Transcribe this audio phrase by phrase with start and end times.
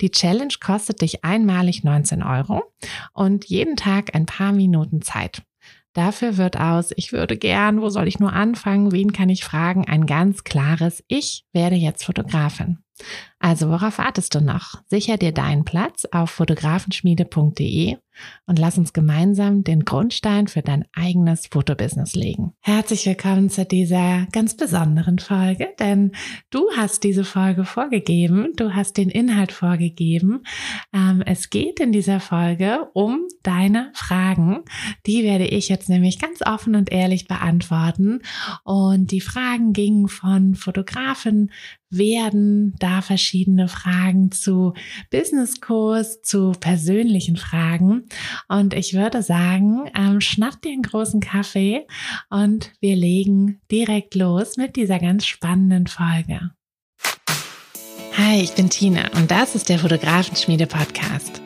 [0.00, 2.62] Die Challenge kostet dich einmalig 19 Euro
[3.12, 5.42] und jeden Tag ein paar Minuten Zeit.
[5.92, 9.86] Dafür wird aus, ich würde gern, wo soll ich nur anfangen, wen kann ich fragen,
[9.86, 12.78] ein ganz klares, ich werde jetzt Fotografin.
[13.38, 14.82] Also worauf wartest du noch?
[14.86, 17.96] Sicher dir deinen Platz auf fotografenschmiede.de
[18.46, 22.54] und lass uns gemeinsam den Grundstein für dein eigenes Fotobusiness legen.
[22.60, 26.12] Herzlich willkommen zu dieser ganz besonderen Folge, denn
[26.50, 30.42] du hast diese Folge vorgegeben, du hast den Inhalt vorgegeben.
[30.94, 34.64] Ähm, es geht in dieser Folge um deine Fragen.
[35.06, 38.22] Die werde ich jetzt nämlich ganz offen und ehrlich beantworten.
[38.64, 41.50] Und die Fragen gingen von Fotografen
[41.90, 44.74] werden da verschiedene Fragen zu
[45.10, 48.04] Businesskurs, zu persönlichen Fragen.
[48.48, 51.86] Und ich würde sagen, ähm, schnapp dir einen großen Kaffee
[52.30, 56.50] und wir legen direkt los mit dieser ganz spannenden Folge.
[58.16, 61.45] Hi, ich bin Tina und das ist der Fotografenschmiede Podcast.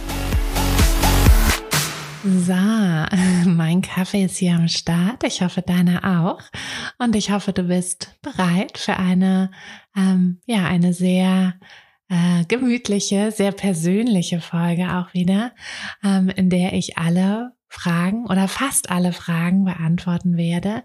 [2.23, 2.53] So,
[3.49, 5.23] mein Kaffee ist hier am Start.
[5.23, 6.43] Ich hoffe, deiner auch.
[6.99, 9.49] Und ich hoffe, du bist bereit für eine,
[9.95, 11.55] ähm, ja, eine sehr
[12.09, 15.53] äh, gemütliche, sehr persönliche Folge auch wieder,
[16.03, 20.83] ähm, in der ich alle Fragen oder fast alle Fragen beantworten werde,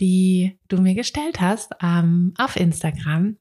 [0.00, 3.36] die du mir gestellt hast ähm, auf Instagram.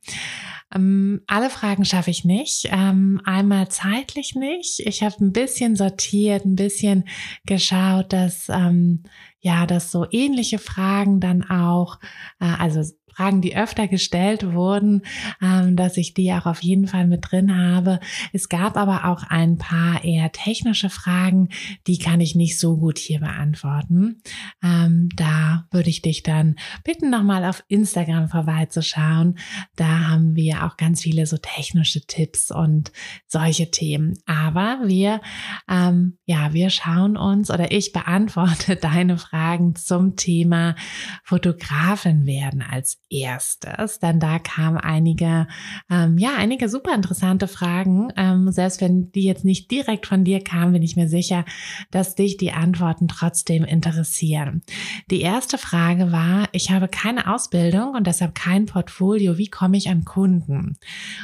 [0.76, 2.68] Ähm, alle Fragen schaffe ich nicht.
[2.70, 4.82] Ähm, einmal zeitlich nicht.
[4.82, 7.06] Ich habe ein bisschen sortiert, ein bisschen
[7.46, 9.04] geschaut, dass ähm,
[9.40, 11.98] ja, dass so ähnliche Fragen dann auch,
[12.40, 12.84] äh, also
[13.22, 15.04] Fragen, die öfter gestellt wurden,
[15.44, 18.00] ähm, dass ich die auch auf jeden Fall mit drin habe.
[18.34, 21.50] Es gab aber auch ein paar eher technische Fragen,
[21.86, 24.24] die kann ich nicht so gut hier beantworten.
[24.64, 29.38] Ähm, da würde ich dich dann bitten, nochmal auf Instagram vorbeizuschauen.
[29.76, 32.92] Da haben wir auch ganz viele so technische Tipps und
[33.28, 34.18] solche Themen.
[34.26, 35.22] Aber wir,
[35.70, 40.76] ähm, ja, wir schauen uns oder ich beantworte deine Fragen zum Thema
[41.24, 45.48] Fotografin werden als erstes, denn da kamen einige,
[45.90, 48.12] ähm, ja, einige super interessante Fragen.
[48.16, 51.46] Ähm, selbst wenn die jetzt nicht direkt von dir kamen, bin ich mir sicher,
[51.92, 54.62] dass dich die Antworten trotzdem interessieren.
[55.10, 59.38] Die erste Frage war, ich habe keine Ausbildung und deshalb kein Portfolio.
[59.38, 60.78] Wie komme ich an Kunden?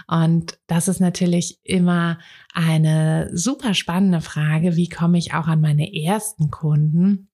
[0.07, 2.19] Und das ist natürlich immer
[2.53, 4.75] eine super spannende Frage.
[4.75, 7.29] Wie komme ich auch an meine ersten Kunden?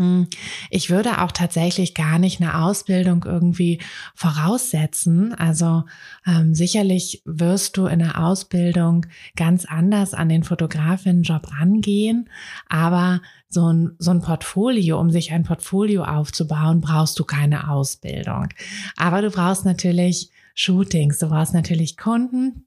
[0.00, 0.28] Hm,
[0.70, 3.80] ich würde auch tatsächlich gar nicht eine Ausbildung irgendwie
[4.14, 5.34] voraussetzen.
[5.34, 5.84] Also
[6.26, 9.04] ähm, sicherlich wirst du in der Ausbildung
[9.36, 12.30] ganz anders an den Fotografinnenjob rangehen,
[12.66, 13.20] aber
[13.50, 18.48] so ein, so ein Portfolio, um sich ein Portfolio aufzubauen, brauchst du keine Ausbildung.
[18.96, 22.64] Aber du brauchst natürlich Shootings, du brauchst natürlich Kunden,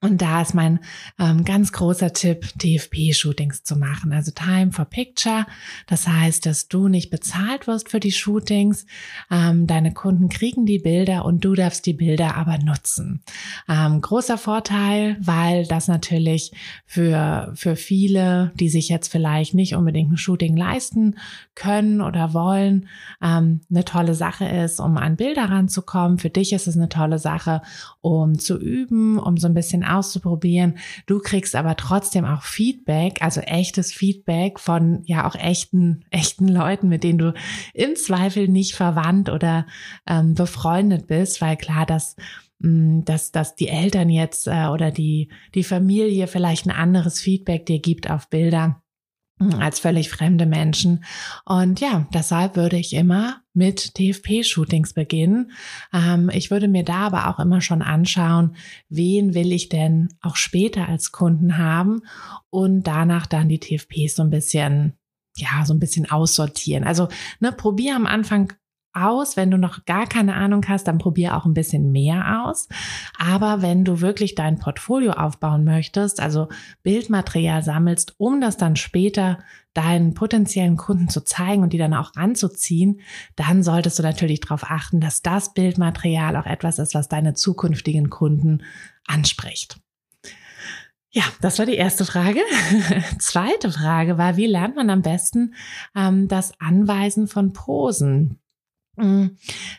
[0.00, 0.78] Und da ist mein
[1.18, 5.44] ähm, ganz großer Tipp, DFP-Shootings zu machen, also Time for Picture.
[5.88, 8.86] Das heißt, dass du nicht bezahlt wirst für die Shootings.
[9.28, 13.24] Ähm, deine Kunden kriegen die Bilder und du darfst die Bilder aber nutzen.
[13.68, 16.52] Ähm, großer Vorteil, weil das natürlich
[16.86, 21.16] für, für viele, die sich jetzt vielleicht nicht unbedingt ein Shooting leisten
[21.56, 22.88] können oder wollen,
[23.20, 26.18] ähm, eine tolle Sache ist, um an Bilder ranzukommen.
[26.18, 27.62] Für dich ist es eine tolle Sache,
[28.00, 30.78] um zu üben, um so ein bisschen auszuprobieren.
[31.06, 36.88] Du kriegst aber trotzdem auch Feedback, also echtes Feedback von ja auch echten, echten Leuten,
[36.88, 37.34] mit denen du
[37.74, 39.66] im Zweifel nicht verwandt oder
[40.06, 42.16] ähm, befreundet bist, weil klar, dass
[42.60, 47.66] mm, dass, dass die Eltern jetzt äh, oder die, die Familie vielleicht ein anderes Feedback
[47.66, 48.82] dir gibt auf Bilder
[49.58, 51.04] als völlig fremde Menschen.
[51.44, 55.52] Und ja, deshalb würde ich immer mit TFP-Shootings beginnen.
[55.92, 58.56] Ähm, ich würde mir da aber auch immer schon anschauen,
[58.88, 62.02] wen will ich denn auch später als Kunden haben
[62.50, 64.94] und danach dann die TFPs so ein bisschen
[65.36, 66.82] ja, so ein bisschen aussortieren.
[66.82, 67.08] Also,
[67.38, 68.52] ne, probier am Anfang
[68.92, 69.36] aus.
[69.36, 72.68] Wenn du noch gar keine Ahnung hast, dann probier auch ein bisschen mehr aus.
[73.18, 76.48] Aber wenn du wirklich dein Portfolio aufbauen möchtest, also
[76.82, 79.38] Bildmaterial sammelst, um das dann später
[79.74, 83.00] deinen potenziellen Kunden zu zeigen und die dann auch anzuziehen,
[83.36, 88.10] dann solltest du natürlich darauf achten, dass das Bildmaterial auch etwas ist, was deine zukünftigen
[88.10, 88.64] Kunden
[89.06, 89.80] anspricht.
[91.10, 92.40] Ja, das war die erste Frage.
[93.18, 95.54] Zweite Frage war, wie lernt man am besten
[95.96, 98.38] ähm, das Anweisen von Posen?
[98.98, 99.36] Mm,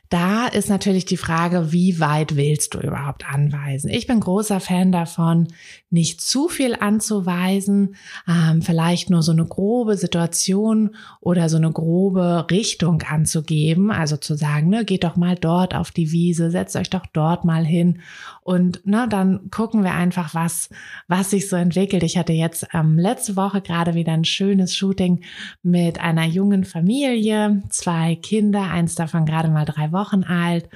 [0.08, 3.90] da ist natürlich die Frage, wie weit willst du überhaupt anweisen?
[3.90, 5.50] Ich bin großer Fan davon,
[5.90, 7.96] nicht zu viel anzuweisen,
[8.28, 13.92] ähm, vielleicht nur so eine grobe Situation oder so eine grobe Richtung anzugeben.
[13.92, 17.44] Also zu sagen, ne, geht doch mal dort auf die Wiese, setzt euch doch dort
[17.44, 18.00] mal hin
[18.50, 20.70] und ne, dann gucken wir einfach, was,
[21.08, 22.02] was sich so entwickelt.
[22.02, 25.22] Ich hatte jetzt ähm, letzte Woche gerade wieder ein schönes Shooting
[25.62, 30.70] mit einer jungen Familie, zwei Kinder, eins davon davon gerade mal drei Wochen alt.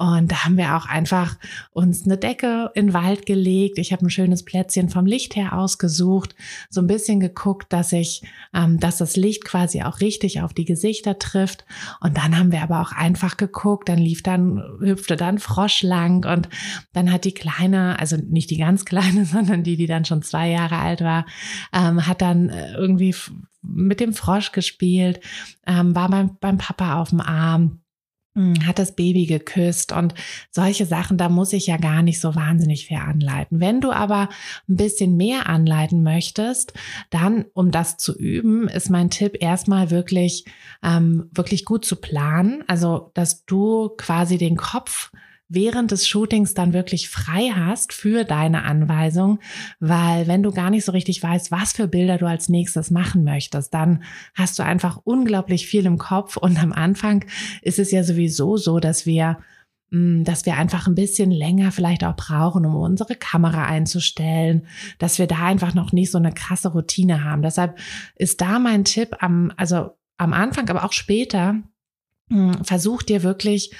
[0.00, 1.36] Und da haben wir auch einfach
[1.72, 3.78] uns eine Decke in den Wald gelegt.
[3.78, 6.34] Ich habe ein schönes Plätzchen vom Licht her ausgesucht,
[6.70, 8.22] so ein bisschen geguckt, dass ich,
[8.54, 11.66] ähm, dass das Licht quasi auch richtig auf die Gesichter trifft.
[12.00, 13.90] Und dann haben wir aber auch einfach geguckt.
[13.90, 16.48] Dann lief dann, hüpfte dann Frosch lang und
[16.94, 20.48] dann hat die kleine, also nicht die ganz kleine, sondern die, die dann schon zwei
[20.48, 21.26] Jahre alt war,
[21.74, 23.14] ähm, hat dann äh, irgendwie
[23.60, 25.20] mit dem Frosch gespielt,
[25.66, 27.82] ähm, war beim, beim Papa auf dem Arm
[28.64, 30.14] hat das Baby geküsst und
[30.50, 33.60] solche Sachen, da muss ich ja gar nicht so wahnsinnig viel anleiten.
[33.60, 34.28] Wenn du aber
[34.68, 36.72] ein bisschen mehr anleiten möchtest,
[37.10, 40.44] dann, um das zu üben, ist mein Tipp erstmal wirklich,
[40.82, 42.62] ähm, wirklich gut zu planen.
[42.68, 45.10] Also, dass du quasi den Kopf
[45.50, 49.40] während des Shootings dann wirklich frei hast für deine Anweisung,
[49.80, 53.24] weil wenn du gar nicht so richtig weißt, was für Bilder du als nächstes machen
[53.24, 54.04] möchtest, dann
[54.34, 57.24] hast du einfach unglaublich viel im Kopf und am Anfang
[57.62, 59.38] ist es ja sowieso so, dass wir
[59.90, 64.68] mm, dass wir einfach ein bisschen länger vielleicht auch brauchen, um unsere Kamera einzustellen,
[64.98, 67.42] dass wir da einfach noch nicht so eine krasse Routine haben.
[67.42, 67.76] Deshalb
[68.14, 71.56] ist da mein Tipp am, also am Anfang, aber auch später,
[72.28, 73.74] mm, versuch dir wirklich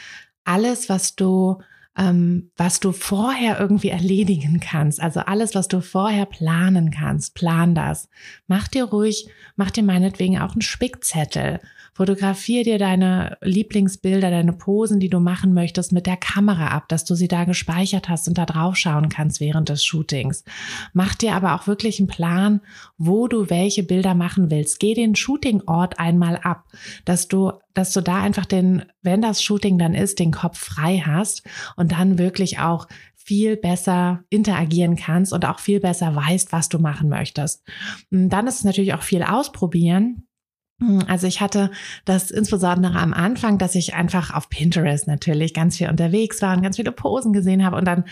[0.50, 1.58] alles, was du
[1.96, 5.00] ähm, was du vorher irgendwie erledigen kannst.
[5.00, 8.08] Also alles, was du vorher planen kannst, plan das.
[8.46, 11.60] Mach dir ruhig, mach dir meinetwegen auch einen Spickzettel
[11.92, 17.04] Fotografier dir deine Lieblingsbilder, deine Posen, die du machen möchtest, mit der Kamera ab, dass
[17.04, 20.44] du sie da gespeichert hast und da drauf schauen kannst während des Shootings.
[20.92, 22.60] Mach dir aber auch wirklich einen Plan,
[22.98, 24.80] wo du welche Bilder machen willst.
[24.80, 26.64] Geh den Shootingort einmal ab,
[27.04, 31.04] dass du dass du da einfach den, wenn das Shooting dann ist, den Kopf frei
[31.06, 31.44] hast
[31.76, 36.78] und dann wirklich auch viel besser interagieren kannst und auch viel besser weißt, was du
[36.80, 37.62] machen möchtest.
[38.10, 40.26] Dann ist es natürlich auch viel ausprobieren.
[40.80, 41.70] Hm, also ich hatte
[42.04, 46.62] das insbesondere am Anfang, dass ich einfach auf Pinterest natürlich ganz viel unterwegs war und
[46.62, 48.04] ganz viele Posen gesehen habe und dann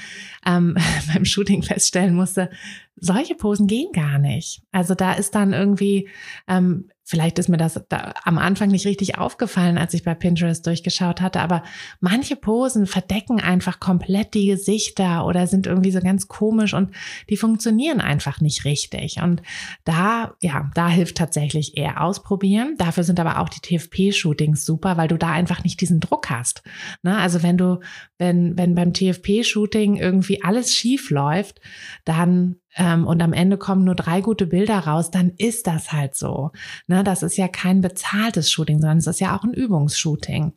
[0.46, 0.76] ähm,
[1.12, 2.50] beim Shooting feststellen musste,
[2.96, 4.62] solche Posen gehen gar nicht.
[4.70, 6.08] Also da ist dann irgendwie
[6.46, 10.66] ähm, Vielleicht ist mir das da am Anfang nicht richtig aufgefallen, als ich bei Pinterest
[10.66, 11.62] durchgeschaut hatte, aber
[12.00, 16.90] manche Posen verdecken einfach komplett die Gesichter oder sind irgendwie so ganz komisch und
[17.30, 19.22] die funktionieren einfach nicht richtig.
[19.22, 19.40] Und
[19.84, 22.74] da, ja, da hilft tatsächlich eher ausprobieren.
[22.76, 26.62] Dafür sind aber auch die TFP-Shootings super, weil du da einfach nicht diesen Druck hast.
[27.02, 27.16] Ne?
[27.16, 27.80] Also wenn du,
[28.18, 31.62] wenn, wenn beim TFP-Shooting irgendwie alles schief läuft,
[32.04, 36.14] dann ähm, und am Ende kommen nur drei gute Bilder raus, dann ist das halt
[36.14, 36.52] so.
[36.86, 40.52] Ne, das ist ja kein bezahltes Shooting, sondern es ist ja auch ein Übungsshooting.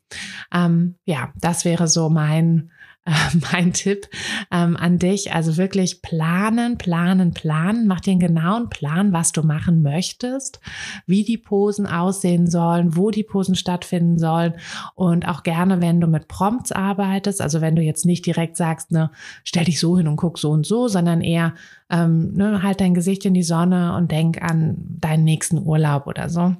[0.53, 2.72] Ähm, ja, das wäre so mein
[3.05, 3.12] äh,
[3.51, 4.08] mein Tipp
[4.51, 5.34] ähm, an dich.
[5.34, 7.88] Also wirklich planen, planen, planen.
[7.88, 10.60] Mach dir einen genauen Plan, was du machen möchtest,
[11.05, 14.53] wie die Posen aussehen sollen, wo die Posen stattfinden sollen
[14.96, 18.91] und auch gerne, wenn du mit Prompts arbeitest, also wenn du jetzt nicht direkt sagst,
[18.91, 19.12] ne,
[19.43, 21.55] stell dich so hin und guck so und so, sondern eher
[21.89, 26.29] ähm, ne, halt dein Gesicht in die Sonne und denk an deinen nächsten Urlaub oder
[26.29, 26.55] so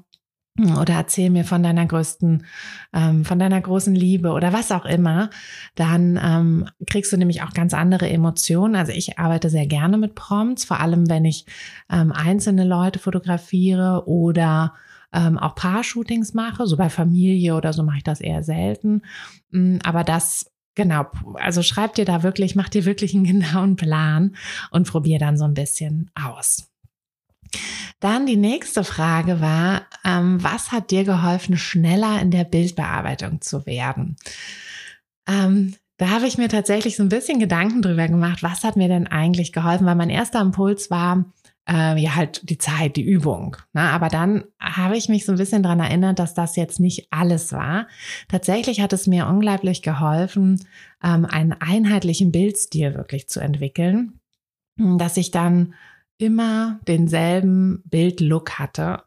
[0.60, 2.46] oder erzähl mir von deiner größten,
[2.94, 5.30] ähm, von deiner großen Liebe oder was auch immer,
[5.76, 8.76] dann ähm, kriegst du nämlich auch ganz andere Emotionen.
[8.76, 11.46] Also ich arbeite sehr gerne mit Prompts, vor allem wenn ich
[11.90, 14.74] ähm, einzelne Leute fotografiere oder
[15.14, 16.68] ähm, auch Paar-Shootings mache.
[16.68, 19.04] So bei Familie oder so mache ich das eher selten.
[19.52, 24.38] Mm, aber das Genau, also schreib dir da wirklich, mach dir wirklich einen genauen Plan
[24.72, 26.71] und probier dann so ein bisschen aus.
[28.00, 33.66] Dann die nächste Frage war, ähm, was hat dir geholfen, schneller in der Bildbearbeitung zu
[33.66, 34.16] werden?
[35.28, 38.88] Ähm, da habe ich mir tatsächlich so ein bisschen Gedanken drüber gemacht, was hat mir
[38.88, 41.26] denn eigentlich geholfen, weil mein erster Impuls war,
[41.70, 43.58] äh, ja halt die Zeit, die Übung.
[43.74, 43.82] Ne?
[43.82, 47.52] Aber dann habe ich mich so ein bisschen dran erinnert, dass das jetzt nicht alles
[47.52, 47.88] war.
[48.28, 50.66] Tatsächlich hat es mir unglaublich geholfen,
[51.04, 54.20] ähm, einen einheitlichen Bildstil wirklich zu entwickeln,
[54.78, 55.76] dass ich dann
[56.22, 59.04] immer denselben Bildlook hatte,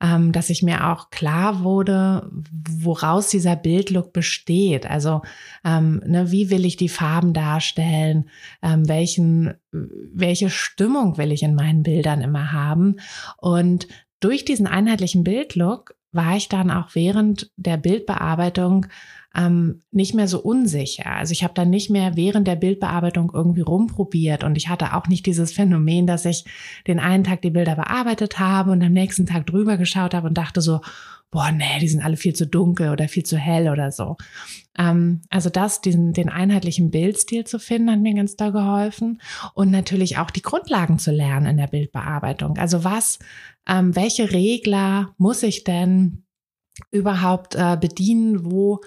[0.00, 2.30] ähm, dass ich mir auch klar wurde,
[2.70, 4.88] woraus dieser Bildlook besteht.
[4.88, 5.22] Also
[5.64, 8.30] ähm, ne, wie will ich die Farben darstellen,
[8.62, 12.96] ähm, welchen, welche Stimmung will ich in meinen Bildern immer haben.
[13.38, 13.88] Und
[14.20, 18.86] durch diesen einheitlichen Bildlook war ich dann auch während der Bildbearbeitung
[19.36, 21.06] ähm, nicht mehr so unsicher.
[21.06, 25.08] Also ich habe dann nicht mehr während der Bildbearbeitung irgendwie rumprobiert und ich hatte auch
[25.08, 26.44] nicht dieses Phänomen, dass ich
[26.86, 30.38] den einen Tag die Bilder bearbeitet habe und am nächsten Tag drüber geschaut habe und
[30.38, 30.80] dachte so,
[31.32, 34.16] boah, nee, die sind alle viel zu dunkel oder viel zu hell oder so.
[34.78, 39.20] Ähm, also das, diesen, den einheitlichen Bildstil zu finden, hat mir ganz doll geholfen.
[39.54, 42.58] Und natürlich auch die Grundlagen zu lernen in der Bildbearbeitung.
[42.58, 43.18] Also was,
[43.66, 46.24] ähm, welche Regler muss ich denn
[46.90, 48.80] überhaupt äh, bedienen, wo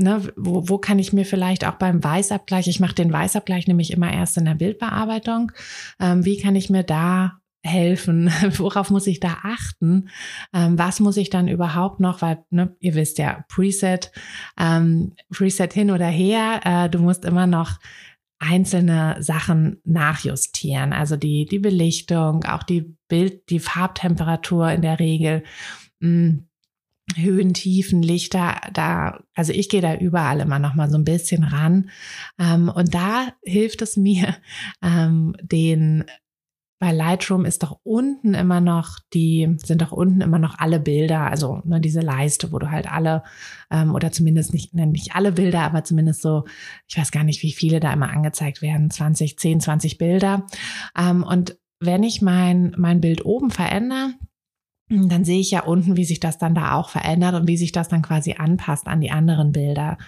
[0.00, 3.92] Ne, wo, wo kann ich mir vielleicht auch beim Weißabgleich, ich mache den Weißabgleich nämlich
[3.92, 5.50] immer erst in der Bildbearbeitung,
[5.98, 8.30] ähm, wie kann ich mir da helfen?
[8.58, 10.08] Worauf muss ich da achten?
[10.54, 14.12] Ähm, was muss ich dann überhaupt noch, weil ne, ihr wisst ja, Preset,
[14.58, 17.78] ähm, Preset hin oder her, äh, du musst immer noch
[18.38, 25.42] einzelne Sachen nachjustieren, also die, die Belichtung, auch die Bild, die Farbtemperatur in der Regel.
[26.00, 26.47] Mh, mm,
[27.16, 31.44] Höhen, Tiefen, Lichter, da, also ich gehe da überall immer noch mal so ein bisschen
[31.44, 31.90] ran.
[32.38, 34.36] Ähm, und da hilft es mir,
[34.82, 36.04] ähm, den
[36.80, 41.22] bei Lightroom ist doch unten immer noch die, sind doch unten immer noch alle Bilder,
[41.22, 43.24] also ne, diese Leiste, wo du halt alle,
[43.70, 46.44] ähm, oder zumindest nicht, ne, nicht alle Bilder, aber zumindest so,
[46.86, 50.46] ich weiß gar nicht, wie viele da immer angezeigt werden, 20, 10, 20 Bilder.
[50.96, 54.14] Ähm, und wenn ich mein, mein Bild oben verändere,
[54.88, 57.72] dann sehe ich ja unten, wie sich das dann da auch verändert und wie sich
[57.72, 59.98] das dann quasi anpasst an die anderen Bilder,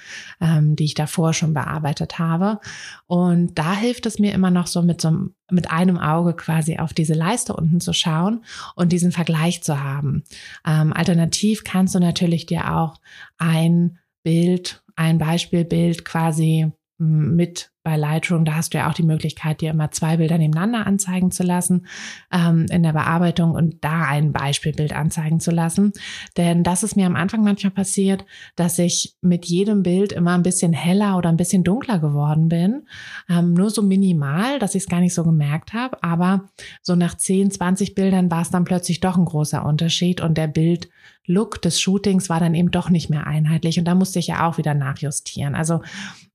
[0.40, 2.60] ähm, die ich davor schon bearbeitet habe.
[3.06, 6.94] Und da hilft es mir immer noch so mit so mit einem Auge quasi auf
[6.94, 8.44] diese Leiste unten zu schauen
[8.76, 10.22] und diesen Vergleich zu haben.
[10.66, 13.00] Ähm, alternativ kannst du natürlich dir auch
[13.36, 19.60] ein Bild, ein Beispielbild quasi mit bei Lightroom, da hast du ja auch die Möglichkeit,
[19.60, 21.86] dir immer zwei Bilder nebeneinander anzeigen zu lassen
[22.30, 25.92] ähm, in der Bearbeitung und da ein Beispielbild anzeigen zu lassen.
[26.36, 30.42] Denn das ist mir am Anfang manchmal passiert, dass ich mit jedem Bild immer ein
[30.42, 32.86] bisschen heller oder ein bisschen dunkler geworden bin.
[33.30, 36.02] Ähm, nur so minimal, dass ich es gar nicht so gemerkt habe.
[36.02, 36.50] Aber
[36.82, 40.48] so nach 10, 20 Bildern war es dann plötzlich doch ein großer Unterschied und der
[40.48, 40.90] Bild
[41.26, 44.48] Look des Shootings war dann eben doch nicht mehr einheitlich und da musste ich ja
[44.48, 45.54] auch wieder nachjustieren.
[45.54, 45.80] Also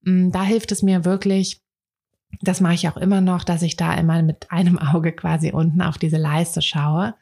[0.03, 1.61] mh, mm, da hilft es mir wirklich,
[2.41, 5.81] das mache ich auch immer noch, dass ich da immer mit einem Auge quasi unten
[5.81, 7.15] auf diese Leiste schaue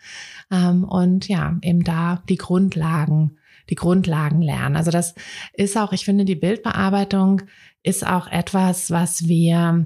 [0.51, 3.37] ähm, und ja, eben da die Grundlagen,
[3.69, 4.75] die Grundlagen lernen.
[4.75, 5.15] Also das
[5.53, 7.43] ist auch, ich finde, die Bildbearbeitung
[7.81, 9.85] ist auch etwas, was wir,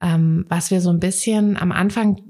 [0.00, 2.29] ähm, was wir so ein bisschen am Anfang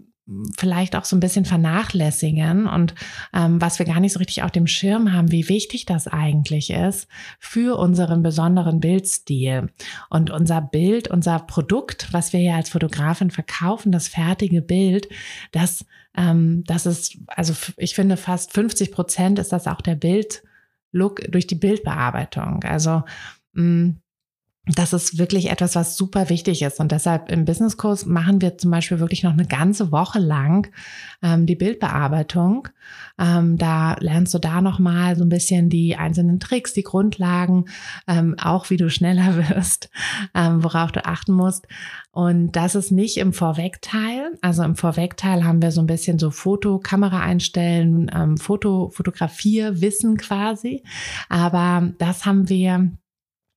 [0.56, 2.94] vielleicht auch so ein bisschen vernachlässigen und
[3.32, 6.70] ähm, was wir gar nicht so richtig auf dem Schirm haben, wie wichtig das eigentlich
[6.70, 7.08] ist
[7.38, 9.70] für unseren besonderen Bildstil.
[10.08, 15.08] Und unser Bild, unser Produkt, was wir ja als Fotografin verkaufen, das fertige Bild,
[15.52, 15.84] das,
[16.16, 21.46] ähm, das ist, also ich finde fast 50 Prozent ist das auch der Bildlook durch
[21.46, 22.62] die Bildbearbeitung.
[22.64, 23.02] Also
[23.54, 24.00] mh, mm,
[24.66, 26.80] das ist wirklich etwas, was super wichtig ist.
[26.80, 30.70] Und deshalb im Businesskurs machen wir zum Beispiel wirklich noch eine ganze Woche lang
[31.22, 32.68] ähm, die Bildbearbeitung.
[33.18, 37.64] Ähm, da lernst du da nochmal so ein bisschen die einzelnen Tricks, die Grundlagen,
[38.06, 39.88] ähm, auch wie du schneller wirst,
[40.34, 41.66] ähm, worauf du achten musst.
[42.12, 44.32] Und das ist nicht im Vorwegteil.
[44.42, 49.80] Also im Vorwegteil haben wir so ein bisschen so Foto, Kamera einstellen, ähm, Foto, Fotografier,
[49.80, 50.82] Wissen quasi.
[51.30, 52.90] Aber das haben wir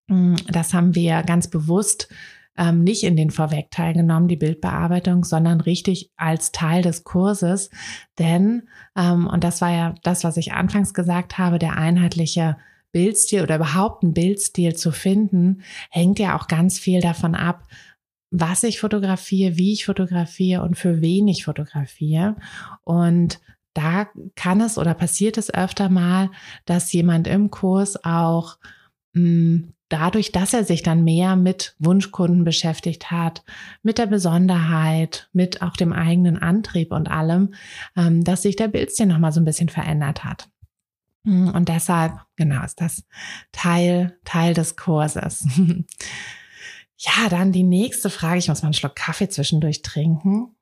[0.08, 2.10] das haben wir ganz bewusst
[2.58, 7.70] ähm, nicht in den Vorweg teilgenommen, die Bildbearbeitung, sondern richtig als Teil des Kurses.
[8.20, 8.64] Denn,
[8.96, 12.58] ähm, und das war ja das, was ich anfangs gesagt habe, der einheitliche
[12.92, 17.64] Bildstil oder überhaupt ein Bildstil zu finden, hängt ja auch ganz viel davon ab,
[18.30, 22.36] was ich fotografiere, wie ich fotografiere und für wen ich fotografiere.
[22.84, 23.40] Und
[23.74, 26.30] da kann es oder passiert es öfter mal,
[26.66, 28.58] dass jemand im Kurs auch
[29.14, 33.44] mm, dadurch, dass er sich dann mehr mit Wunschkunden beschäftigt hat,
[33.84, 37.54] mit der Besonderheit, mit auch dem eigenen Antrieb und allem,
[37.96, 40.50] ähm, dass sich der Bildstil nochmal so ein bisschen verändert hat.
[41.26, 43.04] Hm, und deshalb, genau, ist das
[43.52, 45.48] Teil, Teil des Kurses.
[46.98, 48.40] ja, dann die nächste Frage.
[48.40, 50.56] Ich muss mal einen Schluck Kaffee zwischendurch trinken.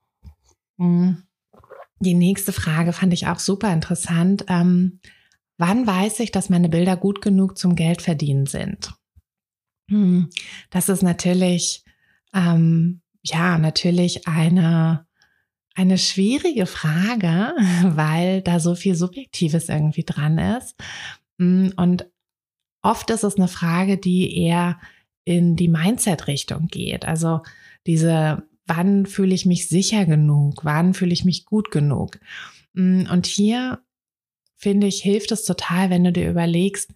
[0.77, 1.23] Hm,
[2.00, 4.43] die nächste Frage fand ich auch super interessant.
[4.50, 5.00] Ähm,
[5.57, 8.93] wann weiß ich, dass meine Bilder gut genug zum Geldverdienen sind?
[9.91, 10.29] Hm,
[10.69, 11.83] das ist natürlich,
[12.33, 15.05] ähm, ja, natürlich eine,
[15.75, 20.75] eine schwierige Frage, weil da so viel Subjektives irgendwie dran ist.
[21.38, 22.07] Hm, und
[22.81, 24.79] oft ist es eine Frage, die eher
[25.25, 27.05] in die Mindset-Richtung geht.
[27.05, 27.41] Also
[27.86, 30.63] diese, wann fühle ich mich sicher genug?
[30.63, 32.17] Wann fühle ich mich gut genug?
[32.75, 33.79] Hm, und hier
[34.55, 36.93] finde ich, hilft es total, wenn du dir überlegst,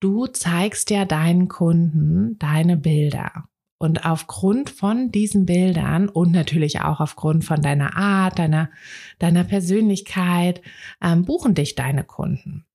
[0.00, 3.44] du zeigst ja deinen Kunden deine Bilder.
[3.78, 8.70] Und aufgrund von diesen Bildern und natürlich auch aufgrund von deiner Art, deiner,
[9.18, 10.60] deiner Persönlichkeit,
[11.02, 12.66] ähm, buchen dich deine Kunden.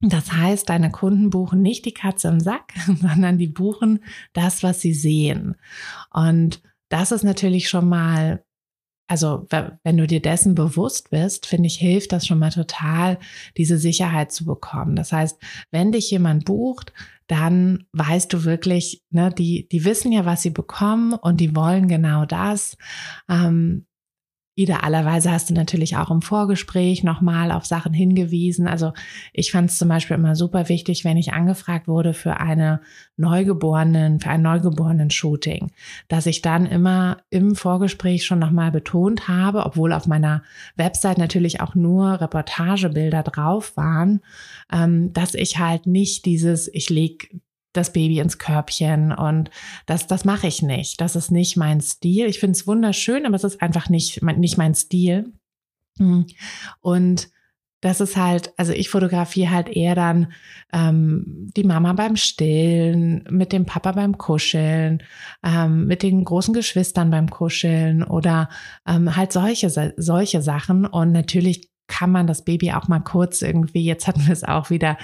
[0.00, 4.00] Das heißt, deine Kunden buchen nicht die Katze im Sack, sondern die buchen
[4.32, 5.54] das, was sie sehen.
[6.10, 8.44] Und das ist natürlich schon mal
[9.12, 13.18] also wenn du dir dessen bewusst bist, finde ich, hilft das schon mal total,
[13.58, 14.96] diese Sicherheit zu bekommen.
[14.96, 15.38] Das heißt,
[15.70, 16.94] wenn dich jemand bucht,
[17.26, 21.88] dann weißt du wirklich, ne, die, die wissen ja, was sie bekommen und die wollen
[21.88, 22.78] genau das.
[23.28, 23.84] Ähm,
[24.54, 28.68] Idealerweise hast du natürlich auch im Vorgespräch nochmal auf Sachen hingewiesen.
[28.68, 28.92] Also
[29.32, 32.82] ich fand es zum Beispiel immer super wichtig, wenn ich angefragt wurde für eine
[33.16, 35.70] Neugeborenen, für ein Neugeborenen-Shooting,
[36.08, 40.42] dass ich dann immer im Vorgespräch schon nochmal betont habe, obwohl auf meiner
[40.76, 44.20] Website natürlich auch nur Reportagebilder drauf waren,
[44.70, 47.26] ähm, dass ich halt nicht dieses, ich lege
[47.72, 49.50] das Baby ins Körbchen und
[49.86, 51.00] das, das mache ich nicht.
[51.00, 52.26] Das ist nicht mein Stil.
[52.26, 55.32] Ich finde es wunderschön, aber es ist einfach nicht, nicht mein Stil.
[55.98, 56.26] Hm.
[56.80, 57.30] Und
[57.82, 60.32] das ist halt, also ich fotografiere halt eher dann
[60.72, 65.02] ähm, die Mama beim Stillen, mit dem Papa beim Kuscheln,
[65.44, 68.48] ähm, mit den großen Geschwistern beim Kuscheln oder
[68.86, 70.86] ähm, halt solche, solche Sachen.
[70.86, 74.70] Und natürlich kann man das Baby auch mal kurz irgendwie, jetzt hatten wir es auch
[74.70, 74.96] wieder,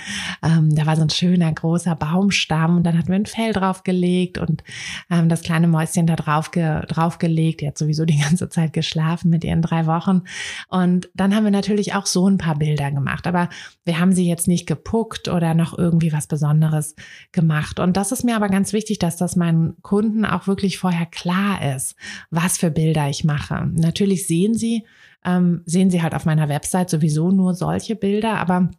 [0.42, 4.38] ähm, da war so ein schöner großer Baumstamm und dann hatten wir ein Fell draufgelegt
[4.38, 4.62] und
[5.10, 7.60] ähm, das kleine Mäuschen da drauf, ge, draufgelegt.
[7.60, 10.22] Die hat sowieso die ganze Zeit geschlafen mit ihren drei Wochen.
[10.68, 13.48] Und dann haben wir natürlich auch so ein paar Bilder gemacht, aber
[13.84, 16.94] wir haben sie jetzt nicht gepuckt oder noch irgendwie was Besonderes
[17.32, 17.80] gemacht.
[17.80, 21.74] Und das ist mir aber ganz wichtig, dass das meinen Kunden auch wirklich vorher klar
[21.74, 21.96] ist,
[22.30, 23.68] was für Bilder ich mache.
[23.74, 24.84] Natürlich sehen sie,
[25.28, 28.70] ähm, sehen Sie halt auf meiner Website sowieso nur solche Bilder, aber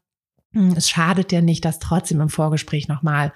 [0.53, 3.31] hm, es schadet ja nicht, das trotzdem im Vorgespräch nochmal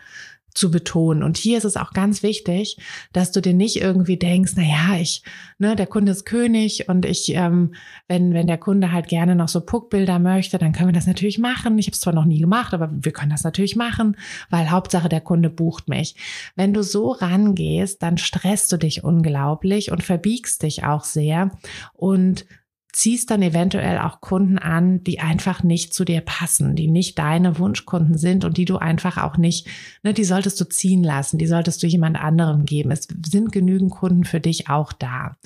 [0.54, 1.24] zu betonen.
[1.24, 2.78] Und hier ist es auch ganz wichtig,
[3.12, 5.24] dass du dir nicht irgendwie denkst, na ja, ich,
[5.58, 7.74] ne, der Kunde ist König und ich, ähm,
[8.08, 11.40] wenn wenn der Kunde halt gerne noch so Puckbilder möchte, dann können wir das natürlich
[11.40, 11.80] machen.
[11.80, 14.16] Ich habe es zwar noch nie gemacht, aber wir können das natürlich machen,
[14.50, 16.16] weil Hauptsache der Kunde bucht mich.
[16.56, 21.52] Wenn du so rangehst, dann stresst du dich unglaublich und verbiegst dich auch sehr
[21.94, 22.46] und
[22.94, 27.58] ziehst dann eventuell auch Kunden an, die einfach nicht zu dir passen, die nicht deine
[27.58, 29.68] Wunschkunden sind und die du einfach auch nicht,
[30.04, 32.92] ne, die solltest du ziehen lassen, die solltest du jemand anderem geben.
[32.92, 35.38] Es sind genügend Kunden für dich auch da.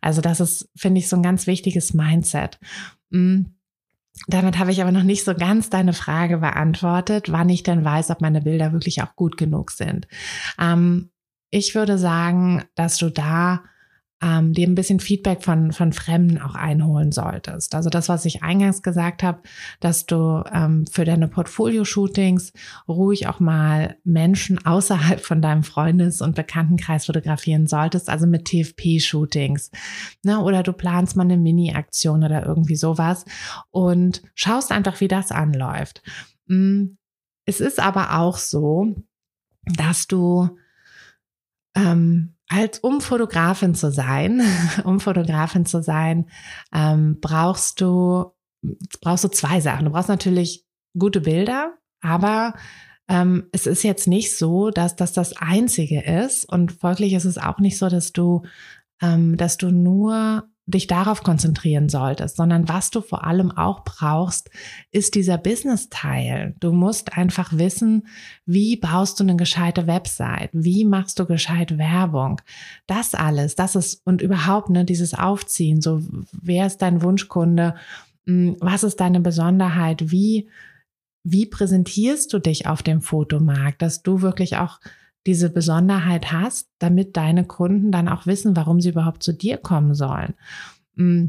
[0.00, 2.60] Also das ist, finde ich, so ein ganz wichtiges Mindset.
[3.10, 3.56] Mhm.
[4.28, 8.10] Damit habe ich aber noch nicht so ganz deine Frage beantwortet, wann ich denn weiß,
[8.10, 10.06] ob meine Bilder wirklich auch gut genug sind.
[10.60, 11.10] Ähm,
[11.50, 13.62] ich würde sagen, dass du da
[14.22, 17.74] ähm, dir ein bisschen Feedback von, von Fremden auch einholen solltest.
[17.74, 19.42] Also das, was ich eingangs gesagt habe,
[19.80, 22.52] dass du ähm, für deine Portfolio-Shootings
[22.86, 29.70] ruhig auch mal Menschen außerhalb von deinem Freundes- und Bekanntenkreis fotografieren solltest, also mit TFP-Shootings.
[30.22, 30.40] Ne?
[30.40, 33.24] Oder du planst mal eine Mini-Aktion oder irgendwie sowas
[33.70, 36.02] und schaust einfach, wie das anläuft.
[36.46, 36.96] Mm,
[37.44, 38.94] es ist aber auch so,
[39.64, 40.56] dass du
[41.74, 44.42] ähm, als um Fotografin zu sein,
[44.84, 46.26] um Fotografin zu sein,
[46.74, 48.32] ähm, brauchst du
[49.00, 49.86] brauchst du zwei Sachen.
[49.86, 50.64] Du brauchst natürlich
[50.96, 52.54] gute Bilder, aber
[53.08, 57.38] ähm, es ist jetzt nicht so, dass das das Einzige ist und folglich ist es
[57.38, 58.42] auch nicht so, dass du
[59.00, 64.48] ähm, dass du nur dich darauf konzentrieren solltest, sondern was du vor allem auch brauchst,
[64.92, 66.54] ist dieser Business-Teil.
[66.60, 68.06] Du musst einfach wissen,
[68.46, 70.50] wie baust du eine gescheite Website?
[70.52, 72.40] Wie machst du gescheit Werbung?
[72.86, 77.74] Das alles, das ist, und überhaupt, ne, dieses Aufziehen, so, wer ist dein Wunschkunde?
[78.26, 80.12] Hm, was ist deine Besonderheit?
[80.12, 80.48] Wie,
[81.24, 84.78] wie präsentierst du dich auf dem Fotomarkt, dass du wirklich auch
[85.26, 89.94] diese Besonderheit hast, damit deine Kunden dann auch wissen, warum sie überhaupt zu dir kommen
[89.94, 90.34] sollen.
[90.94, 91.26] Mm.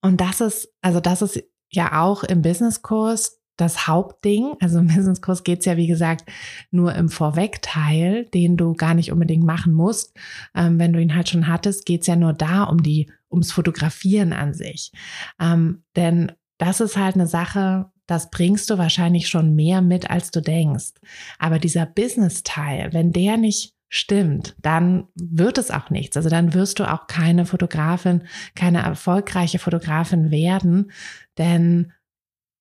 [0.00, 4.54] Und das ist, also das ist ja auch im Businesskurs das Hauptding.
[4.60, 6.30] Also im Businesskurs geht's ja, wie gesagt,
[6.70, 10.16] nur im Vorwegteil, den du gar nicht unbedingt machen musst.
[10.54, 14.32] Ähm, wenn du ihn halt schon hattest, geht's ja nur da um die, ums Fotografieren
[14.32, 14.92] an sich.
[15.40, 20.30] Ähm, denn das ist halt eine Sache, das bringst du wahrscheinlich schon mehr mit, als
[20.30, 20.92] du denkst.
[21.38, 26.16] Aber dieser Business-Teil, wenn der nicht stimmt, dann wird es auch nichts.
[26.16, 30.90] Also dann wirst du auch keine Fotografin, keine erfolgreiche Fotografin werden,
[31.38, 31.92] denn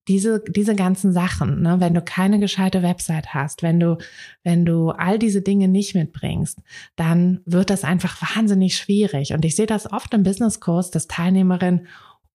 [0.07, 3.97] diese, diese ganzen Sachen, ne, wenn du keine gescheite Website hast, wenn du,
[4.43, 6.59] wenn du all diese Dinge nicht mitbringst,
[6.97, 9.33] dann wird das einfach wahnsinnig schwierig.
[9.33, 11.87] Und ich sehe das oft im Businesskurs, dass Teilnehmerinnen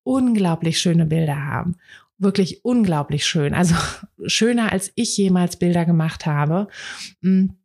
[0.03, 1.75] unglaublich schöne Bilder haben
[2.19, 3.53] wirklich unglaublich schön.
[3.53, 3.75] Also
[4.25, 6.67] schöner, als ich jemals Bilder gemacht habe.
[7.21, 7.55] Hm,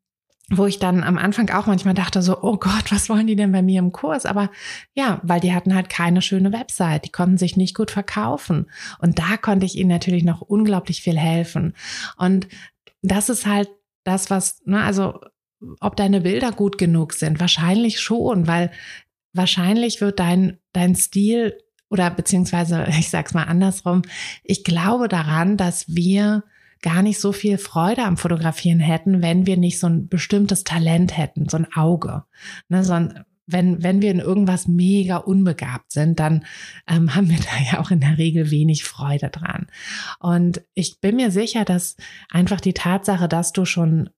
[0.51, 3.53] wo ich dann am Anfang auch manchmal dachte so, oh Gott, was wollen die denn
[3.53, 4.27] bei mir im Kurs?
[4.27, 4.51] Aber
[4.95, 8.71] ja, weil die hatten halt keine schöne Website, die konnten sich nicht gut verkaufen.
[8.99, 11.75] Und da konnte ich ihnen natürlich noch unglaublich viel helfen.
[12.19, 12.47] Und
[13.01, 13.71] das ist halt
[14.05, 15.19] das, was, ne, also
[15.81, 18.71] ob deine Bilder gut genug sind, wahrscheinlich schon, weil
[19.33, 21.57] wahrscheinlich wird dein, dein Stil
[21.95, 24.03] oder beziehungsweise, ich sag's mal andersrum,
[24.43, 26.43] ich glaube daran, dass wir
[26.83, 31.17] gar nicht so viel Freude am Fotografieren hätten, wenn wir nicht so ein bestimmtes Talent
[31.17, 32.25] hätten, so ein Auge.
[32.69, 36.45] Ne, so ein, wenn, wenn wir in irgendwas mega unbegabt sind, dann
[36.89, 39.69] ähm, haben wir da ja auch in der Regel wenig Freude dran.
[40.19, 41.97] Und ich bin mir sicher, dass
[42.29, 44.11] einfach die Tatsache, dass du schon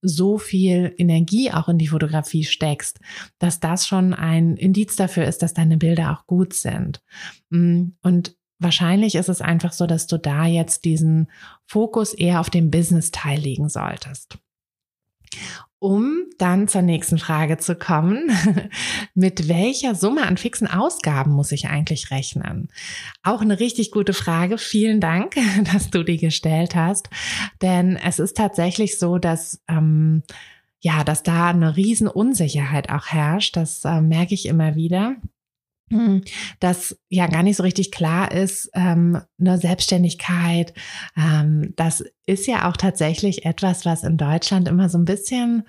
[0.00, 3.00] so viel Energie auch in die Fotografie steckst,
[3.38, 7.02] dass das schon ein Indiz dafür ist, dass deine Bilder auch gut sind.
[7.50, 11.30] Mm, und wahrscheinlich ist es einfach so, dass du da jetzt diesen
[11.66, 14.38] Fokus eher auf dem Business-Teil legen solltest.
[15.80, 18.30] Um dann zur nächsten Frage zu kommen,
[19.14, 22.68] mit welcher Summe an fixen Ausgaben muss ich eigentlich rechnen?
[23.22, 24.58] Auch eine richtig gute Frage.
[24.58, 25.36] Vielen Dank,
[25.72, 27.08] dass du die gestellt hast.
[27.62, 30.24] Denn es ist tatsächlich so, dass ähm,
[30.80, 33.56] ja, dass da eine riesen Unsicherheit auch herrscht.
[33.56, 35.16] Das äh, merke ich immer wieder.
[35.90, 36.22] Hm,
[36.60, 40.74] dass ja gar nicht so richtig klar ist, ähm, eine Selbstständigkeit.
[41.16, 45.66] Ähm, das ist ja auch tatsächlich etwas, was in Deutschland immer so ein bisschen,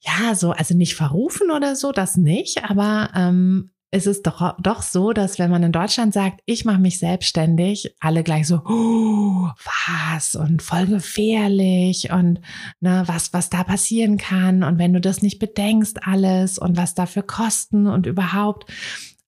[0.00, 4.82] ja, so, also nicht verrufen oder so, das nicht, aber ähm, es ist doch, doch
[4.82, 9.48] so, dass wenn man in Deutschland sagt, ich mache mich selbstständig, alle gleich so, oh,
[9.64, 12.40] was und voll gefährlich und
[12.80, 16.94] ne, was, was da passieren kann und wenn du das nicht bedenkst alles und was
[16.94, 18.70] dafür Kosten und überhaupt.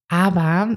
[0.08, 0.74] Aber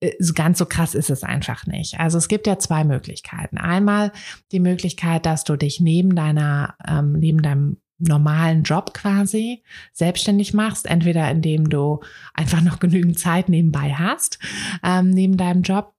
[0.00, 1.98] äh, ganz so krass ist es einfach nicht.
[2.00, 3.58] Also es gibt ja zwei Möglichkeiten.
[3.58, 4.12] Einmal
[4.50, 10.86] die Möglichkeit, dass du dich neben deiner, ähm, neben deinem normalen Job quasi selbstständig machst,
[10.86, 12.00] entweder indem du
[12.34, 14.38] einfach noch genügend Zeit nebenbei hast,
[14.82, 15.94] ähm, neben deinem Job,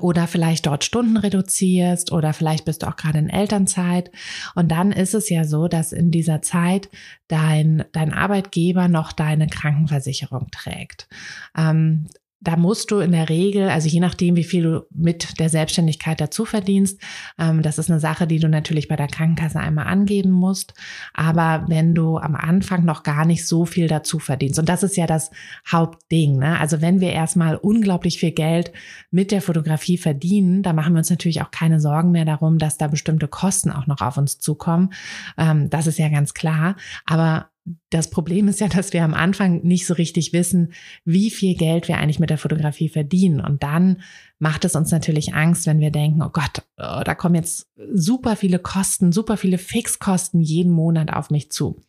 [0.00, 4.10] oder vielleicht dort Stunden reduzierst oder vielleicht bist du auch gerade in Elternzeit.
[4.54, 6.88] Und dann ist es ja so, dass in dieser Zeit
[7.26, 11.08] dein, dein Arbeitgeber noch deine Krankenversicherung trägt.
[11.56, 12.06] Ähm,
[12.44, 16.20] da musst du in der Regel, also je nachdem, wie viel du mit der Selbstständigkeit
[16.20, 17.00] dazu verdienst,
[17.38, 20.74] ähm, das ist eine Sache, die du natürlich bei der Krankenkasse einmal angeben musst.
[21.14, 24.96] Aber wenn du am Anfang noch gar nicht so viel dazu verdienst, und das ist
[24.96, 25.30] ja das
[25.70, 26.60] Hauptding, ne?
[26.60, 28.72] also wenn wir erstmal unglaublich viel Geld
[29.10, 32.76] mit der Fotografie verdienen, da machen wir uns natürlich auch keine Sorgen mehr darum, dass
[32.76, 34.92] da bestimmte Kosten auch noch auf uns zukommen.
[35.38, 36.76] Ähm, das ist ja ganz klar.
[37.06, 37.48] Aber
[37.90, 40.72] das Problem ist ja, dass wir am Anfang nicht so richtig wissen,
[41.04, 43.40] wie viel Geld wir eigentlich mit der Fotografie verdienen.
[43.40, 44.02] Und dann
[44.38, 48.36] macht es uns natürlich Angst, wenn wir denken, oh Gott, oh, da kommen jetzt super
[48.36, 51.80] viele Kosten, super viele Fixkosten jeden Monat auf mich zu.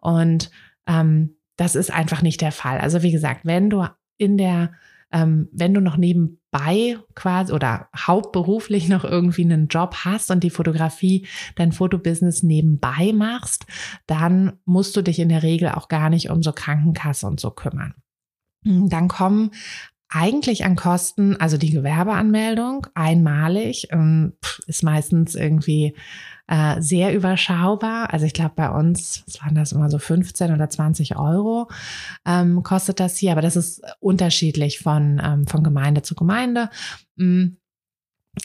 [0.00, 0.50] Und
[0.86, 2.78] ähm, das ist einfach nicht der Fall.
[2.78, 3.86] Also wie gesagt, wenn du
[4.18, 4.72] in der
[5.14, 10.50] ähm, wenn du noch nebenbei quasi oder hauptberuflich noch irgendwie einen Job hast und die
[10.50, 13.64] Fotografie, dein Fotobusiness nebenbei machst,
[14.08, 17.52] dann musst du dich in der Regel auch gar nicht um so Krankenkasse und so
[17.52, 17.94] kümmern.
[18.64, 19.52] Dann kommen
[20.08, 24.32] eigentlich an Kosten, also die Gewerbeanmeldung einmalig, ähm,
[24.66, 25.94] ist meistens irgendwie
[26.46, 28.12] äh, sehr überschaubar.
[28.12, 31.68] Also ich glaube bei uns, was waren das immer so 15 oder 20 Euro
[32.26, 36.70] ähm, kostet das hier, aber das ist unterschiedlich von, ähm, von Gemeinde zu Gemeinde.
[37.16, 37.56] Mhm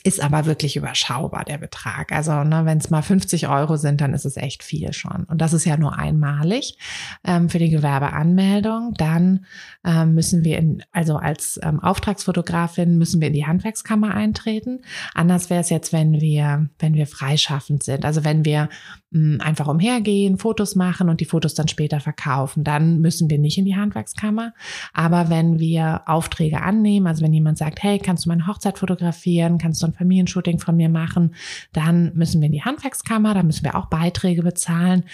[0.04, 2.12] ist aber wirklich überschaubar, der Betrag.
[2.12, 5.24] Also ne, wenn es mal 50 Euro sind, dann ist es echt viel schon.
[5.24, 6.78] Und das ist ja nur einmalig
[7.24, 8.94] ähm, für die Gewerbeanmeldung.
[8.96, 9.46] Dann
[9.84, 14.80] ähm, müssen wir, in, also als ähm, Auftragsfotografin, müssen wir in die Handwerkskammer eintreten.
[15.14, 18.04] Anders wäre es jetzt, wenn wir, wenn wir freischaffend sind.
[18.04, 18.68] Also wenn wir
[19.10, 23.58] mh, einfach umhergehen, Fotos machen und die Fotos dann später verkaufen, dann müssen wir nicht
[23.58, 24.54] in die Handwerkskammer.
[24.92, 29.58] Aber wenn wir Aufträge annehmen, also wenn jemand sagt, hey, kannst du meine Hochzeit fotografieren,
[29.58, 31.34] kannst so ein Familienshooting von mir machen,
[31.72, 35.04] dann müssen wir in die Handwerkskammer, da müssen wir auch Beiträge bezahlen.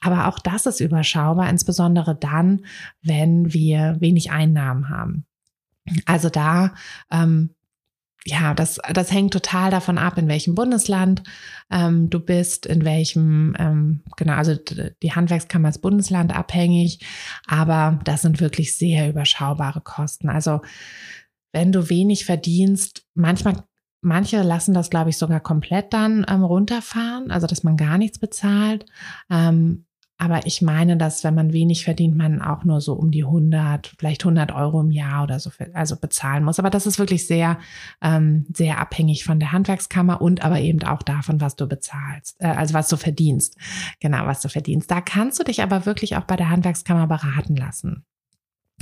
[0.00, 2.66] Aber auch das ist überschaubar, insbesondere dann,
[3.02, 5.24] wenn wir wenig Einnahmen haben.
[6.04, 6.74] Also da
[7.10, 7.50] ähm,
[8.26, 11.22] ja, das, das hängt total davon ab, in welchem Bundesland
[11.70, 14.56] ähm, du bist, in welchem, ähm, genau, also
[15.02, 17.06] die Handwerkskammer ist bundeslandabhängig,
[17.46, 20.28] aber das sind wirklich sehr überschaubare Kosten.
[20.28, 20.60] Also
[21.52, 23.62] wenn du wenig verdienst, manchmal
[24.00, 28.18] Manche lassen das, glaube ich, sogar komplett dann ähm, runterfahren, also dass man gar nichts
[28.18, 28.86] bezahlt.
[29.30, 29.86] Ähm,
[30.18, 33.94] aber ich meine, dass wenn man wenig verdient, man auch nur so um die 100,
[33.98, 36.58] vielleicht 100 Euro im Jahr oder so, also bezahlen muss.
[36.58, 37.58] Aber das ist wirklich sehr,
[38.00, 42.46] ähm, sehr abhängig von der Handwerkskammer und aber eben auch davon, was du bezahlst, äh,
[42.46, 43.58] also was du verdienst.
[44.00, 44.90] Genau, was du verdienst.
[44.90, 48.06] Da kannst du dich aber wirklich auch bei der Handwerkskammer beraten lassen.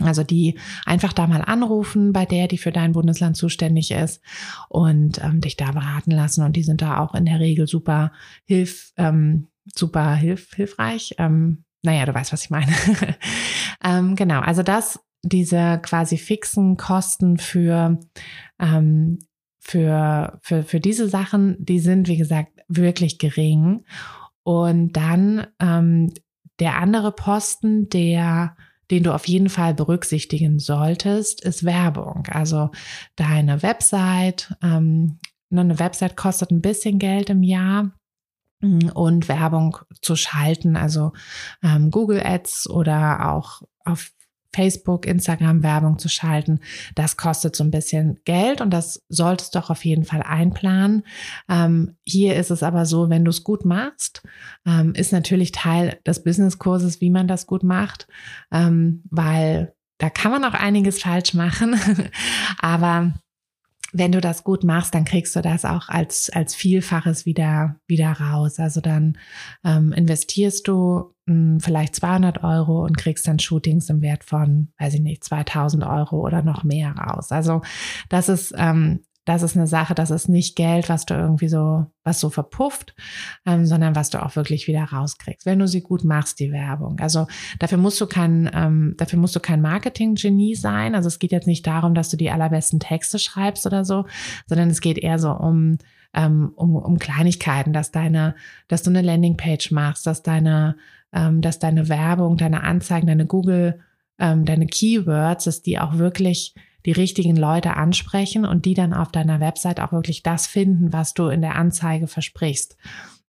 [0.00, 4.20] Also die einfach da mal anrufen bei der, die für dein Bundesland zuständig ist
[4.68, 6.42] und ähm, dich da beraten lassen.
[6.42, 8.12] Und die sind da auch in der Regel super
[8.44, 11.14] hilf, ähm, super hilf, hilfreich.
[11.18, 12.72] Ähm, naja, du weißt, was ich meine.
[13.85, 18.00] ähm, genau, also das, diese quasi fixen Kosten für,
[18.59, 19.20] ähm,
[19.61, 23.85] für, für, für diese Sachen, die sind, wie gesagt, wirklich gering.
[24.42, 26.12] Und dann ähm,
[26.59, 28.57] der andere Posten, der
[28.90, 32.27] den du auf jeden Fall berücksichtigen solltest, ist Werbung.
[32.31, 32.70] Also
[33.16, 35.18] deine Website, ähm,
[35.51, 37.92] ne, eine Website kostet ein bisschen Geld im Jahr
[38.61, 41.12] mm, und Werbung zu schalten, also
[41.62, 44.11] ähm, Google Ads oder auch auf
[44.55, 46.61] Facebook, Instagram Werbung zu schalten.
[46.95, 51.05] Das kostet so ein bisschen Geld und das solltest du doch auf jeden Fall einplanen.
[51.49, 54.23] Ähm, hier ist es aber so, wenn du es gut machst,
[54.67, 58.07] ähm, ist natürlich Teil des Businesskurses, wie man das gut macht,
[58.53, 61.77] ähm, weil da kann man auch einiges falsch machen,
[62.59, 63.14] aber
[63.94, 68.11] wenn du das gut machst, dann kriegst du das auch als, als Vielfaches wieder, wieder
[68.11, 68.59] raus.
[68.59, 69.16] Also dann
[69.64, 74.72] ähm, investierst du mh, hm, vielleicht 200 Euro und kriegst dann Shootings im Wert von,
[74.78, 77.30] weiß ich nicht, 2000 Euro oder noch mehr raus.
[77.30, 77.62] Also
[78.09, 81.87] das ist ähm, das ist eine Sache, das ist nicht Geld, was du irgendwie so,
[82.02, 82.94] was so verpufft,
[83.46, 87.00] ähm, sondern was du auch wirklich wieder rauskriegst, wenn du sie gut machst, die Werbung.
[87.00, 87.26] Also
[87.58, 90.94] dafür musst du kein, ähm, dafür musst du kein Marketing-Genie sein.
[90.94, 94.04] Also es geht jetzt nicht darum, dass du die allerbesten Texte schreibst oder so,
[94.46, 95.78] sondern es geht eher so um,
[96.12, 98.34] ähm, um, um Kleinigkeiten, dass deine,
[98.68, 100.76] dass du eine Landingpage machst, dass deine,
[101.12, 103.80] ähm, dass deine Werbung, deine Anzeigen, deine Google,
[104.18, 106.54] ähm, deine Keywords, dass die auch wirklich
[106.87, 111.14] die richtigen Leute ansprechen und die dann auf deiner Website auch wirklich das finden, was
[111.14, 112.77] du in der Anzeige versprichst,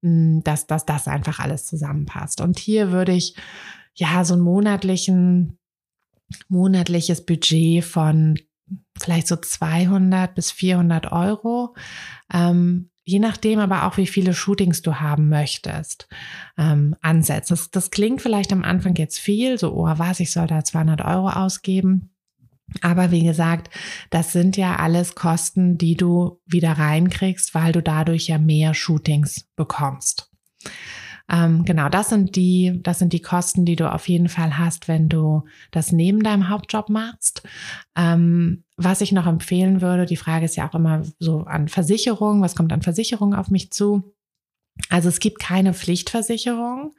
[0.01, 2.41] mm, dass, dass das einfach alles zusammenpasst.
[2.41, 3.35] Und hier würde ich
[3.93, 5.57] ja so ein monatlichen,
[6.49, 8.39] monatliches Budget von
[8.97, 11.75] vielleicht so 200 bis 400 Euro
[12.33, 16.09] ähm, je nachdem aber auch, wie viele Shootings du haben möchtest,
[16.57, 17.53] ähm, ansetzen.
[17.53, 21.05] Das, das klingt vielleicht am Anfang jetzt viel, so, oh was, ich soll da 200
[21.05, 22.09] Euro ausgeben.
[22.81, 23.69] Aber wie gesagt,
[24.09, 29.47] das sind ja alles Kosten, die du wieder reinkriegst, weil du dadurch ja mehr Shootings
[29.55, 30.31] bekommst.
[31.27, 34.87] Ähm, genau, das sind die, das sind die Kosten, die du auf jeden Fall hast,
[34.87, 37.41] wenn du das neben deinem Hauptjob machst.
[37.95, 42.41] Ähm, was ich noch empfehlen würde, die Frage ist ja auch immer so an Versicherung,
[42.41, 44.13] was kommt an Versicherung auf mich zu?
[44.89, 46.93] Also es gibt keine Pflichtversicherung,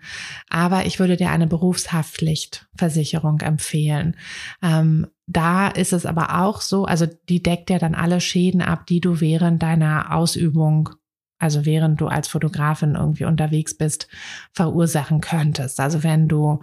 [0.49, 4.17] aber ich würde dir eine Berufshaftpflichtversicherung empfehlen.
[4.63, 8.87] Ähm, da ist es aber auch so, also die deckt ja dann alle Schäden ab,
[8.87, 10.91] die du während deiner Ausübung
[11.39, 14.09] also während du als Fotografin irgendwie unterwegs bist,
[14.53, 15.81] verursachen könntest.
[15.81, 16.61] Also wenn du,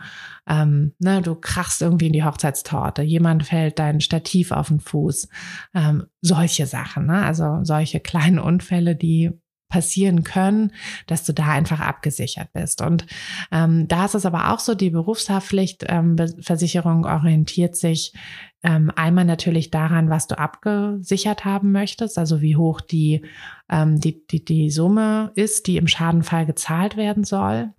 [0.48, 5.30] ähm, ne, du krachst irgendwie in die Hochzeitstorte, jemand fällt dein Stativ auf den Fuß,
[5.76, 7.24] ähm, solche Sachen, ne?
[7.24, 9.32] also solche kleinen Unfälle, die
[9.74, 10.72] passieren können,
[11.08, 12.84] dass du da einfach abgesichert bist.
[12.84, 13.08] Und
[13.52, 18.14] ähm, da ist es aber auch so, die Berufshaftpflichtversicherung ähm, orientiert sich
[18.62, 23.26] ähm, einmal natürlich daran, was du abgesichert haben möchtest, also wie hoch die,
[23.68, 27.74] ähm, die, die, die Summe ist, die im Schadenfall gezahlt werden soll.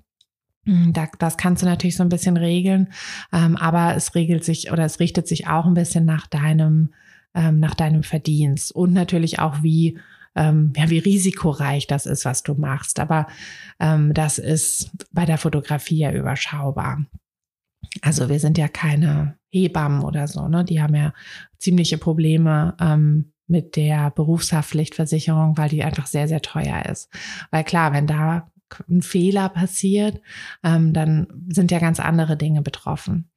[0.67, 2.93] Hm, das kannst du natürlich so ein bisschen regeln,
[3.33, 6.93] ähm, aber es regelt sich oder es richtet sich auch ein bisschen nach deinem,
[7.37, 10.01] ähm, nach deinem Verdienst und natürlich auch wie
[10.35, 13.01] ähm, ja, wie risikoreich das ist, was du machst.
[13.01, 13.27] Aber
[13.81, 17.05] ähm, das ist bei der Fotografie ja überschaubar.
[18.03, 20.65] Also wir sind ja keine Hebammen oder so, ne?
[20.65, 21.13] Die haben ja
[21.59, 27.11] ziemliche Probleme ähm, mit der Berufshaftpflichtversicherung, weil die einfach sehr, sehr teuer ist.
[27.51, 28.51] Weil klar, wenn da
[28.89, 30.21] ein Fehler passiert,
[30.63, 33.31] ähm, dann sind ja ganz andere Dinge betroffen.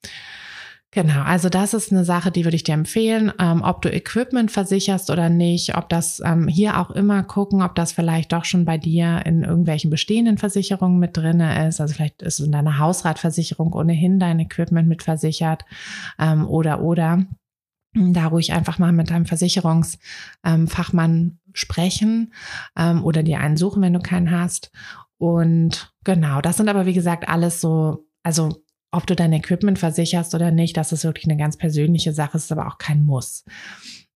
[0.98, 4.50] Genau, also das ist eine Sache, die würde ich dir empfehlen, ähm, ob du Equipment
[4.50, 8.66] versicherst oder nicht, ob das ähm, hier auch immer gucken, ob das vielleicht doch schon
[8.66, 11.80] bei dir in irgendwelchen bestehenden Versicherungen mit drinne ist.
[11.80, 15.66] Also vielleicht ist in deiner Hausratversicherung ohnehin dein Equipment mit versichert
[16.18, 17.28] ähm, oder oder
[17.94, 22.34] da ruhig einfach mal mit deinem Versicherungsfachmann ähm, sprechen
[22.76, 24.72] ähm, oder dir einen suchen, wenn du keinen hast.
[25.20, 28.64] Und genau, das sind aber wie gesagt alles so, also
[28.98, 32.52] ob du dein Equipment versicherst oder nicht, das ist wirklich eine ganz persönliche Sache, ist
[32.52, 33.46] aber auch kein Muss.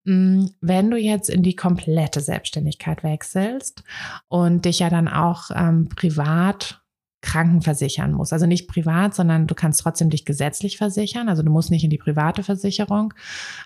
[0.05, 3.83] Mm, wenn du jetzt in die komplette Selbstständigkeit wechselst
[4.27, 6.80] und dich ja dann auch ähm, privat
[7.21, 8.33] krankenversichern musst.
[8.33, 11.29] Also nicht privat, sondern du kannst trotzdem dich gesetzlich versichern.
[11.29, 13.13] Also du musst nicht in die private Versicherung.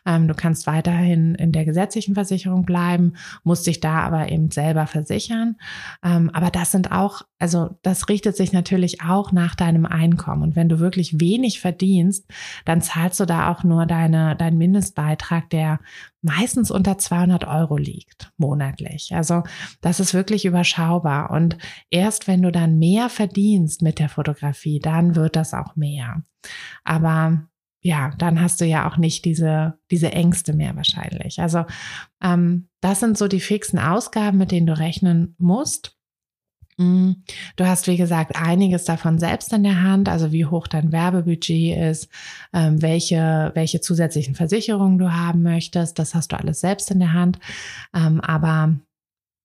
[0.06, 3.14] Ähm, du kannst weiterhin in der gesetzlichen Versicherung bleiben,
[3.44, 5.56] musst dich da aber eben selber versichern.
[6.04, 10.44] Ähm, aber das sind auch, also das richtet sich natürlich auch nach deinem Einkommen.
[10.44, 12.26] Und wenn du wirklich wenig verdienst,
[12.66, 15.80] dann zahlst du da auch nur deine, deinen Mindestbeitrag, der
[16.26, 19.14] meistens unter 200 Euro liegt monatlich.
[19.14, 19.44] Also
[19.82, 21.30] das ist wirklich überschaubar.
[21.30, 21.58] Und
[21.92, 26.24] erst wenn du dann mehr verdienst mit der Fotografie, dann wird das auch mehr.
[26.84, 27.48] Aber
[27.82, 31.40] ja, dann hast du ja auch nicht diese, diese Ängste mehr wahrscheinlich.
[31.40, 31.66] Also
[32.24, 35.96] ähm, das sind so die fixen Ausgaben, mit denen du rechnen musst.
[36.78, 37.24] Mhm.
[37.56, 41.78] Du hast, wie gesagt, einiges davon selbst in der Hand, also wie hoch dein Werbebudget
[41.78, 42.10] ist,
[42.54, 46.00] ähm, welche, welche zusätzlichen Versicherungen du haben möchtest.
[46.00, 47.40] Das hast du alles selbst in der Hand.
[47.94, 48.76] Ähm, aber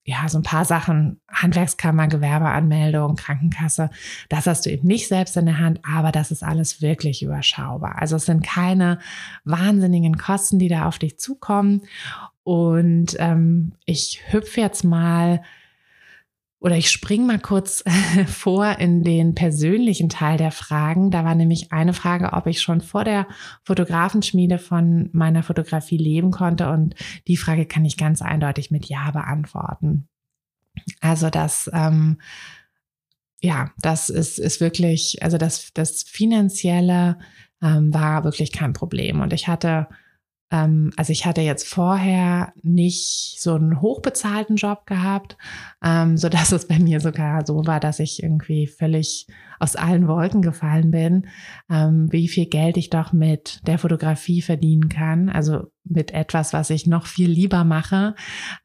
[0.05, 3.91] ja, so ein paar Sachen, Handwerkskammer, Gewerbeanmeldung, Krankenkasse,
[4.29, 8.01] das hast du eben nicht selbst in der Hand, aber das ist alles wirklich überschaubar.
[8.01, 8.99] Also es sind keine
[9.45, 11.83] wahnsinnigen Kosten, die da auf dich zukommen.
[12.43, 15.43] Und ähm, ich hüpfe jetzt mal
[16.61, 17.83] oder ich spring mal kurz
[18.27, 21.11] vor in den persönlichen Teil der Fragen.
[21.11, 23.27] Da war nämlich eine Frage, ob ich schon vor der
[23.65, 26.69] Fotografenschmiede von meiner Fotografie leben konnte.
[26.71, 26.95] Und
[27.27, 30.07] die Frage kann ich ganz eindeutig mit Ja beantworten.
[31.01, 32.21] Also das, ähm,
[33.41, 37.19] ja, das ist, ist wirklich, also das, das Finanzielle
[37.63, 39.21] ähm, war wirklich kein Problem.
[39.21, 39.89] Und ich hatte
[40.51, 45.37] ähm, also ich hatte jetzt vorher nicht so einen hochbezahlten Job gehabt,
[45.83, 49.27] ähm, so dass es bei mir sogar so war, dass ich irgendwie völlig
[49.61, 51.27] aus allen Wolken gefallen bin,
[51.71, 55.29] ähm, wie viel Geld ich doch mit der Fotografie verdienen kann.
[55.29, 58.15] Also mit etwas, was ich noch viel lieber mache,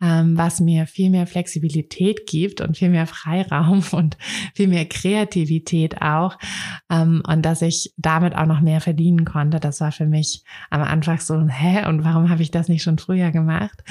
[0.02, 4.18] ähm, was mir viel mehr Flexibilität gibt und viel mehr Freiraum und
[4.54, 6.38] viel mehr Kreativität auch.
[6.90, 9.60] Ähm, und dass ich damit auch noch mehr verdienen konnte.
[9.60, 13.00] Das war für mich am Anfang so, hä, und warum habe ich das nicht schon
[13.00, 13.84] früher gemacht?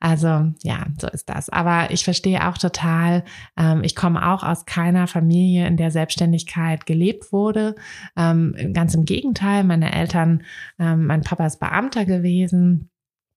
[0.00, 1.50] Also ja, so ist das.
[1.50, 3.24] Aber ich verstehe auch total,
[3.56, 6.47] ähm, ich komme auch aus keiner Familie, in der Selbstständigkeit
[6.86, 7.74] gelebt wurde.
[8.16, 10.42] Ähm, ganz im Gegenteil, meine Eltern,
[10.78, 12.90] ähm, mein Papa ist Beamter gewesen.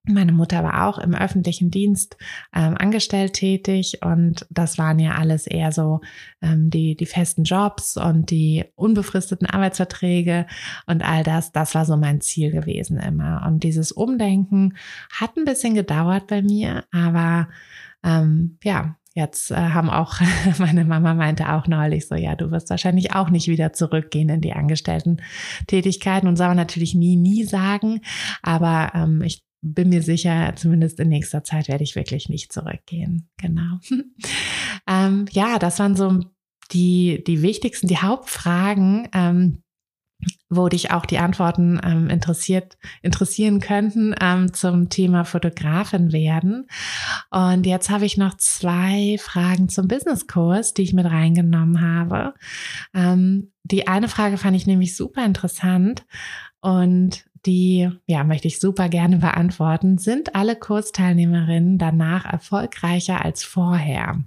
[0.06, 2.18] Meine Mutter war auch im öffentlichen Dienst
[2.56, 6.02] ähm, angestellt tätig und das waren ja alles eher so
[6.42, 10.48] ähm, die, die festen Jobs und die unbefristeten Arbeitsverträge
[10.88, 13.44] und all das, das war so mein Ziel gewesen immer.
[13.46, 14.76] Und dieses Umdenken
[15.14, 17.50] hat ein bisschen gedauert bei mir, aber
[18.04, 20.20] ähm, ja, Jetzt äh, haben auch,
[20.60, 24.42] meine Mama meinte auch neulich so, ja, du wirst wahrscheinlich auch nicht wieder zurückgehen in
[24.42, 28.02] die Angestellten-Tätigkeiten und soll man natürlich nie, nie sagen.
[28.42, 33.30] Aber ähm, ich bin mir sicher, zumindest in nächster Zeit werde ich wirklich nicht zurückgehen.
[33.38, 33.80] Genau.
[34.88, 36.22] Ähm, ja, das waren so
[36.72, 39.62] die, die wichtigsten, die Hauptfragen, ähm,
[40.52, 46.68] wo dich auch die Antworten ähm, interessiert, interessieren könnten ähm, zum Thema Fotografin werden.
[47.32, 52.34] Und jetzt habe ich noch zwei Fragen zum Businesskurs, die ich mit reingenommen habe.
[52.94, 56.06] Ähm, die eine Frage fand ich nämlich super interessant
[56.60, 59.98] und die ja, möchte ich super gerne beantworten.
[59.98, 64.22] Sind alle Kursteilnehmerinnen danach erfolgreicher als vorher?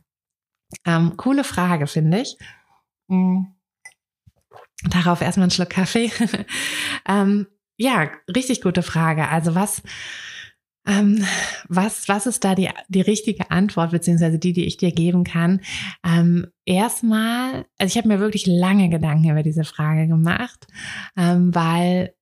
[0.86, 2.38] Ähm, coole Frage, finde ich.
[3.08, 3.53] Mhm.
[4.90, 6.10] Darauf erstmal einen Schluck Kaffee.
[7.08, 9.28] ähm, ja, richtig gute Frage.
[9.28, 9.82] Also was,
[10.86, 11.24] ähm,
[11.68, 15.60] was, was ist da die, die richtige Antwort, beziehungsweise die, die ich dir geben kann?
[16.04, 20.66] Ähm, erstmal, also ich habe mir wirklich lange Gedanken über diese Frage gemacht,
[21.16, 22.14] ähm, weil,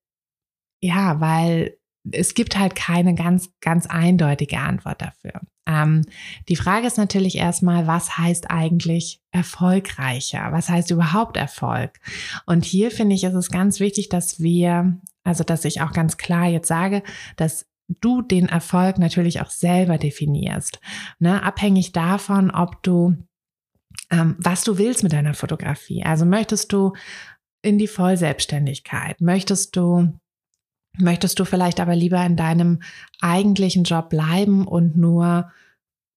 [0.81, 1.77] ja, weil
[2.11, 5.41] es gibt halt keine ganz, ganz eindeutige Antwort dafür.
[5.67, 6.03] Ähm,
[6.49, 10.49] die Frage ist natürlich erstmal, was heißt eigentlich erfolgreicher?
[10.51, 12.01] Was heißt überhaupt Erfolg?
[12.47, 16.17] Und hier finde ich, ist es ganz wichtig, dass wir, also dass ich auch ganz
[16.17, 17.03] klar jetzt sage,
[17.37, 17.67] dass
[18.01, 20.81] du den Erfolg natürlich auch selber definierst.
[21.19, 21.43] Ne?
[21.43, 23.17] Abhängig davon, ob du,
[24.11, 26.03] ähm, was du willst mit deiner Fotografie.
[26.03, 26.93] Also möchtest du
[27.61, 29.21] in die Vollselbstständigkeit?
[29.21, 30.19] Möchtest du
[30.99, 32.81] Möchtest du vielleicht aber lieber in deinem
[33.21, 35.51] eigentlichen Job bleiben und nur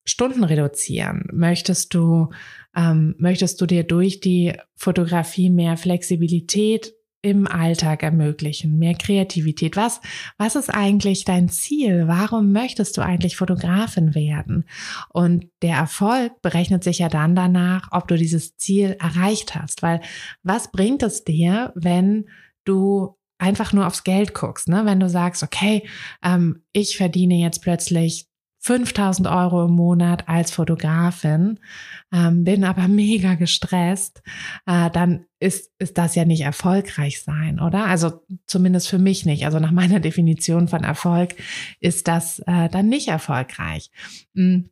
[0.04, 1.28] Stunden reduzieren?
[1.32, 2.30] Möchtest du,
[2.76, 9.78] ähm, möchtest du dir durch die Fotografie mehr Flexibilität im Alltag ermöglichen, mehr Kreativität?
[9.78, 10.02] Was,
[10.38, 12.08] was ist eigentlich dein Ziel?
[12.08, 14.66] Warum möchtest du eigentlich Fotografin werden?
[15.10, 19.82] Und der Erfolg berechnet sich ja dann danach, ob du dieses Ziel erreicht hast.
[19.82, 20.02] Weil
[20.44, 22.26] was bringt es dir, wenn
[22.66, 24.86] du einfach nur aufs Geld guckst, ne?
[24.86, 25.88] wenn du sagst, okay,
[26.24, 28.28] ähm, ich verdiene jetzt plötzlich
[28.66, 31.60] 5000 Euro im Monat als Fotografin,
[32.12, 34.24] ähm, bin aber mega gestresst,
[34.66, 37.86] äh, dann ist, ist das ja nicht erfolgreich sein, oder?
[37.86, 39.46] Also zumindest für mich nicht.
[39.46, 41.36] Also nach meiner Definition von Erfolg
[41.80, 43.92] ist das äh, dann nicht erfolgreich.
[44.34, 44.70] Hm.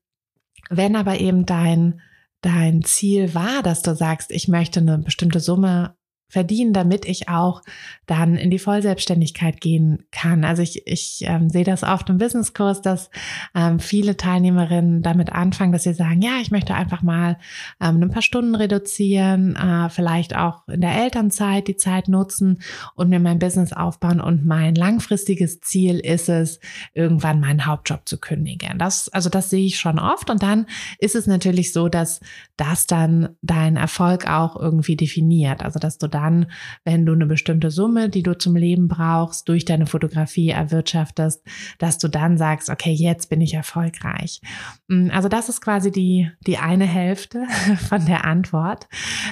[0.72, 2.02] Wenn aber eben dein,
[2.42, 5.96] dein Ziel war, dass du sagst, ich möchte eine bestimmte Summe
[6.34, 7.62] verdienen, damit ich auch
[8.08, 10.44] dann in die Vollselbstständigkeit gehen kann.
[10.44, 13.12] Also ich, ich ähm, sehe das oft im Businesskurs, dass
[13.54, 17.38] ähm, viele Teilnehmerinnen damit anfangen, dass sie sagen, ja, ich möchte einfach mal
[17.80, 22.60] ähm, ein paar Stunden reduzieren, äh, vielleicht auch in der Elternzeit die Zeit nutzen
[22.96, 24.20] und mir mein Business aufbauen.
[24.20, 26.60] Und mein langfristiges Ziel ist es,
[26.96, 28.80] irgendwann meinen Hauptjob zu kündigen.
[28.80, 30.32] Das, also das sehe ich schon oft.
[30.32, 30.66] Und dann
[30.98, 32.22] ist es natürlich so, dass
[32.58, 35.64] das dann dein Erfolg auch irgendwie definiert.
[35.64, 36.48] Also dass du da dann,
[36.86, 41.44] wenn du eine bestimmte Summe, die du zum Leben brauchst, durch deine Fotografie erwirtschaftest,
[41.78, 44.42] dass du dann sagst, okay, jetzt bin ich erfolgreich.
[44.88, 47.46] Mm, also das ist quasi die, die eine Hälfte
[47.90, 48.88] von der Antwort,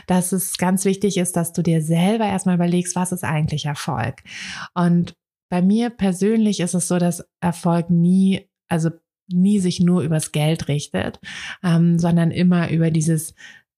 [0.07, 4.21] dass es ganz wichtig ist, dass du dir selber erstmal überlegst, was ist eigentlich Erfolg?
[4.73, 5.13] Und
[5.49, 8.89] bei mir persönlich ist es so, dass Erfolg nie, also
[9.27, 11.19] nie sich nur übers Geld richtet,
[11.63, 13.33] ähm, sondern immer über dieses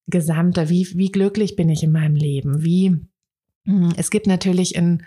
[0.08, 3.00] Gesamte, wie, wie glücklich bin ich in meinem Leben, wie,
[3.66, 5.04] hm, es gibt natürlich in,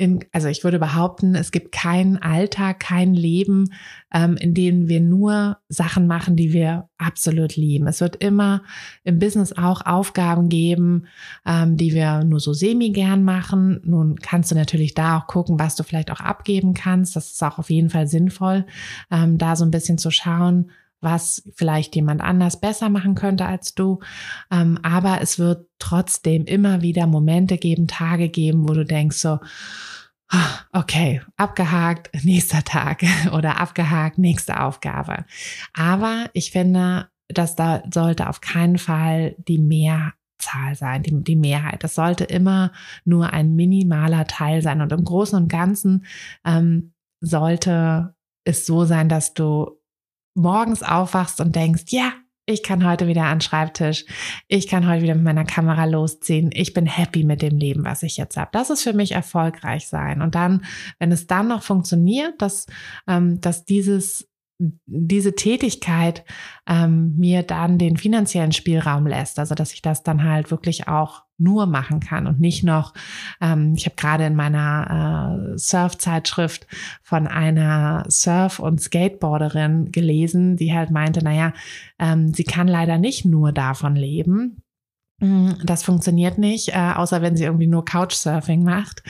[0.00, 3.74] in, also ich würde behaupten, es gibt keinen Alltag, kein Leben,
[4.14, 7.88] ähm, in dem wir nur Sachen machen, die wir absolut lieben.
[7.88, 8.62] Es wird immer
[9.02, 11.06] im Business auch Aufgaben geben,
[11.44, 13.80] ähm, die wir nur so semi gern machen.
[13.84, 17.16] Nun kannst du natürlich da auch gucken, was du vielleicht auch abgeben kannst.
[17.16, 18.66] Das ist auch auf jeden Fall sinnvoll,
[19.10, 20.70] ähm, da so ein bisschen zu schauen,
[21.00, 24.00] was vielleicht jemand anders besser machen könnte als du.
[24.50, 29.38] Ähm, aber es wird trotzdem immer wieder Momente geben, Tage geben, wo du denkst so,
[30.28, 35.24] ah, okay, abgehakt, nächster Tag oder abgehakt, nächste Aufgabe.
[35.74, 41.84] Aber ich finde, dass da sollte auf keinen Fall die Mehrzahl sein, die, die Mehrheit.
[41.84, 42.72] Das sollte immer
[43.04, 44.80] nur ein minimaler Teil sein.
[44.80, 46.06] Und im Großen und Ganzen
[46.44, 49.77] ähm, sollte es so sein, dass du
[50.38, 52.12] morgens aufwachst und denkst, ja,
[52.46, 54.06] ich kann heute wieder an Schreibtisch,
[54.46, 58.02] ich kann heute wieder mit meiner Kamera losziehen, ich bin happy mit dem Leben, was
[58.02, 58.48] ich jetzt habe.
[58.52, 60.22] Das ist für mich erfolgreich sein.
[60.22, 60.64] Und dann,
[60.98, 62.66] wenn es dann noch funktioniert, dass,
[63.06, 64.28] ähm, dass dieses
[64.86, 66.24] diese Tätigkeit
[66.66, 71.22] ähm, mir dann den finanziellen Spielraum lässt, also dass ich das dann halt wirklich auch
[71.38, 72.94] nur machen kann und nicht noch,
[73.40, 76.66] ähm, ich habe gerade in meiner äh, Surf-Zeitschrift
[77.02, 81.52] von einer Surf- und Skateboarderin gelesen, die halt meinte, naja,
[81.98, 84.62] ähm, sie kann leider nicht nur davon leben,
[85.20, 89.02] Mm, das funktioniert nicht, äh, außer wenn sie irgendwie nur Couchsurfing macht.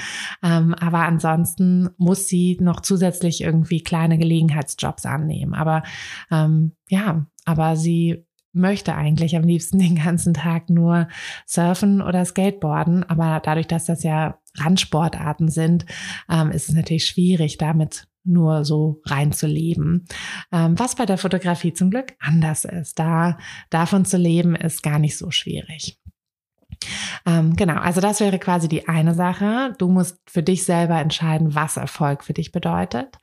[0.43, 5.55] Ähm, aber ansonsten muss sie noch zusätzlich irgendwie kleine Gelegenheitsjobs annehmen.
[5.55, 5.83] Aber
[6.31, 11.09] ähm, ja, aber sie möchte eigentlich am liebsten den ganzen Tag nur
[11.47, 13.05] surfen oder skateboarden.
[13.05, 15.87] Aber dadurch, dass das ja Randsportarten sind,
[16.31, 20.07] ähm, ist es natürlich schwierig, damit nur so reinzuleben.
[20.53, 22.99] Ähm, was bei der Fotografie zum Glück anders ist.
[22.99, 23.39] Da
[23.71, 25.99] davon zu leben, ist gar nicht so schwierig.
[27.27, 29.75] Ähm, genau, also das wäre quasi die eine Sache.
[29.79, 33.17] Du musst für dich selber entscheiden, was Erfolg für dich bedeutet.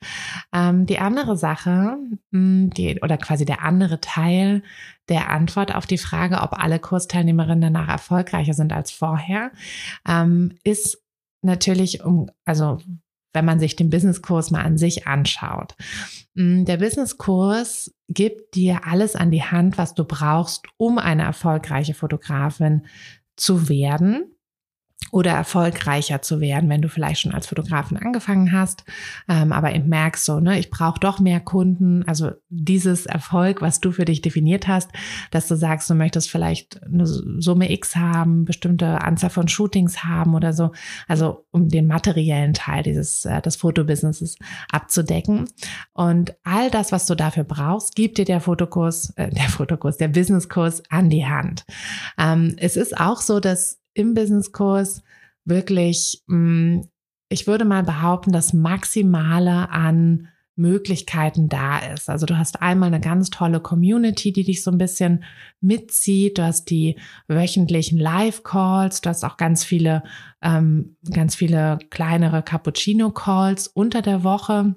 [0.52, 1.96] Ähm, die andere Sache,
[2.32, 4.62] hm, die, oder quasi der andere Teil
[5.08, 9.52] der Antwort auf die Frage, ob alle Kursteilnehmerinnen danach erfolgreicher sind als vorher,
[10.06, 11.02] ähm, ist
[11.42, 12.78] natürlich um, also
[13.32, 15.74] wenn man sich den Businesskurs mal an sich anschaut.
[16.34, 21.94] Hm, der Businesskurs gibt dir alles an die Hand, was du brauchst, um eine erfolgreiche
[21.94, 22.86] Fotografin
[23.36, 24.35] zu werden
[25.12, 28.84] oder erfolgreicher zu werden, wenn du vielleicht schon als Fotografin angefangen hast,
[29.28, 32.02] ähm, aber eben merkst so, ne, ich brauche doch mehr Kunden.
[32.08, 34.90] Also dieses Erfolg, was du für dich definiert hast,
[35.30, 40.34] dass du sagst, du möchtest vielleicht eine Summe X haben, bestimmte Anzahl von Shootings haben
[40.34, 40.72] oder so,
[41.06, 44.36] also um den materiellen Teil dieses äh, des Fotobusinesses
[44.72, 45.48] abzudecken.
[45.92, 50.08] Und all das, was du dafür brauchst, gibt dir der Fotokurs, äh, der Fotokurs, der
[50.08, 51.64] Businesskurs an die Hand.
[52.18, 55.02] Ähm, es ist auch so, dass im Businesskurs
[55.44, 56.80] wirklich, mm,
[57.28, 62.08] ich würde mal behaupten, das Maximale an Möglichkeiten da ist.
[62.08, 65.22] Also du hast einmal eine ganz tolle Community, die dich so ein bisschen
[65.60, 66.38] mitzieht.
[66.38, 69.02] Du hast die wöchentlichen Live-Calls.
[69.02, 70.02] Du hast auch ganz viele,
[70.40, 74.74] ähm, ganz viele kleinere Cappuccino-Calls unter der Woche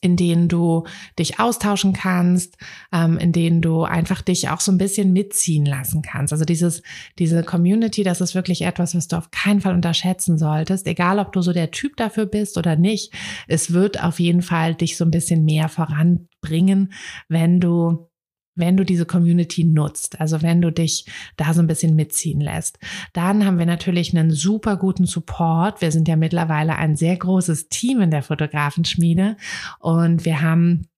[0.00, 0.84] in denen du
[1.18, 2.56] dich austauschen kannst,
[2.92, 6.32] ähm, in denen du einfach dich auch so ein bisschen mitziehen lassen kannst.
[6.32, 6.82] Also dieses,
[7.18, 10.86] diese Community, das ist wirklich etwas, was du auf keinen Fall unterschätzen solltest.
[10.86, 13.12] Egal, ob du so der Typ dafür bist oder nicht.
[13.48, 16.92] Es wird auf jeden Fall dich so ein bisschen mehr voranbringen,
[17.28, 18.08] wenn du
[18.54, 22.78] wenn du diese Community nutzt, also wenn du dich da so ein bisschen mitziehen lässt.
[23.12, 25.80] Dann haben wir natürlich einen super guten Support.
[25.80, 29.36] Wir sind ja mittlerweile ein sehr großes Team in der Fotografenschmiede
[29.78, 30.88] und wir haben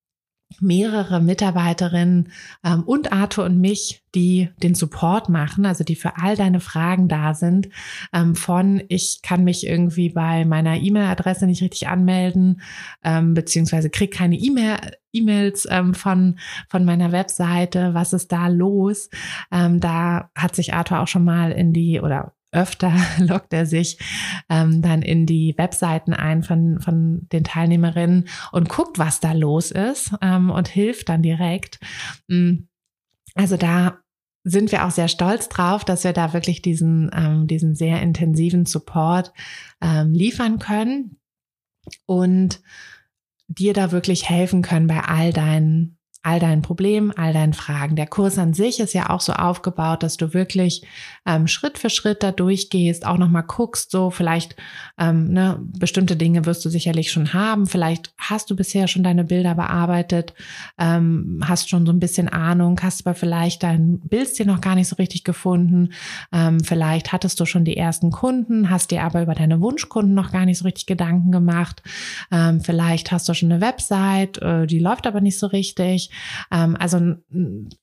[0.60, 2.30] mehrere Mitarbeiterinnen
[2.64, 7.08] ähm, und Arthur und mich, die den Support machen, also die für all deine Fragen
[7.08, 7.68] da sind.
[8.12, 12.60] Ähm, von ich kann mich irgendwie bei meiner E-Mail-Adresse nicht richtig anmelden,
[13.02, 14.76] ähm, beziehungsweise krieg keine E-Mail.
[15.12, 19.10] E-Mails ähm, von, von meiner Webseite, was ist da los?
[19.52, 23.98] Ähm, da hat sich Arthur auch schon mal in die oder öfter loggt er sich
[24.48, 29.70] ähm, dann in die Webseiten ein von, von den Teilnehmerinnen und guckt, was da los
[29.70, 31.80] ist ähm, und hilft dann direkt.
[32.28, 32.66] Mm,
[33.34, 33.98] also da
[34.44, 38.66] sind wir auch sehr stolz drauf, dass wir da wirklich diesen, ähm, diesen sehr intensiven
[38.66, 39.32] Support
[39.80, 41.16] ähm, liefern können
[42.06, 42.60] und
[43.48, 45.93] dir da wirklich helfen können bei all deinen
[46.24, 47.96] all deinen Problemen, all deinen Fragen.
[47.96, 50.82] Der Kurs an sich ist ja auch so aufgebaut, dass du wirklich
[51.26, 54.56] ähm, Schritt für Schritt da durchgehst, auch nochmal guckst, so vielleicht
[54.98, 57.66] ähm, ne, bestimmte Dinge wirst du sicherlich schon haben.
[57.66, 60.32] Vielleicht hast du bisher schon deine Bilder bearbeitet,
[60.78, 64.88] ähm, hast schon so ein bisschen Ahnung, hast aber vielleicht dein Bildstil noch gar nicht
[64.88, 65.90] so richtig gefunden.
[66.32, 70.32] Ähm, vielleicht hattest du schon die ersten Kunden, hast dir aber über deine Wunschkunden noch
[70.32, 71.82] gar nicht so richtig Gedanken gemacht.
[72.32, 76.12] Ähm, vielleicht hast du schon eine Website, äh, die läuft aber nicht so richtig.
[76.50, 77.16] Ähm, also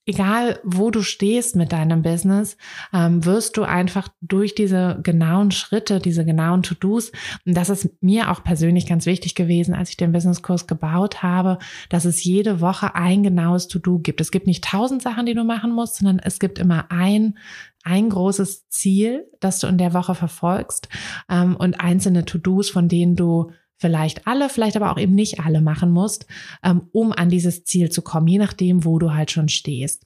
[0.05, 2.57] egal, wo du stehst mit deinem Business,
[2.93, 7.11] ähm, wirst du einfach durch diese genauen Schritte, diese genauen To-Dos,
[7.45, 11.57] und das ist mir auch persönlich ganz wichtig gewesen, als ich den Businesskurs gebaut habe,
[11.89, 14.21] dass es jede Woche ein genaues To-Do gibt.
[14.21, 17.35] Es gibt nicht tausend Sachen, die du machen musst, sondern es gibt immer ein
[17.83, 20.87] ein großes Ziel, das du in der Woche verfolgst
[21.29, 23.51] ähm, und einzelne To-Dos, von denen du
[23.81, 26.27] vielleicht alle, vielleicht aber auch eben nicht alle machen musst,
[26.63, 30.05] ähm, um an dieses Ziel zu kommen, je nachdem, wo du halt schon stehst.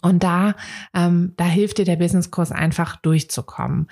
[0.00, 0.54] Und da,
[0.94, 3.88] ähm, da hilft dir der Businesskurs einfach durchzukommen.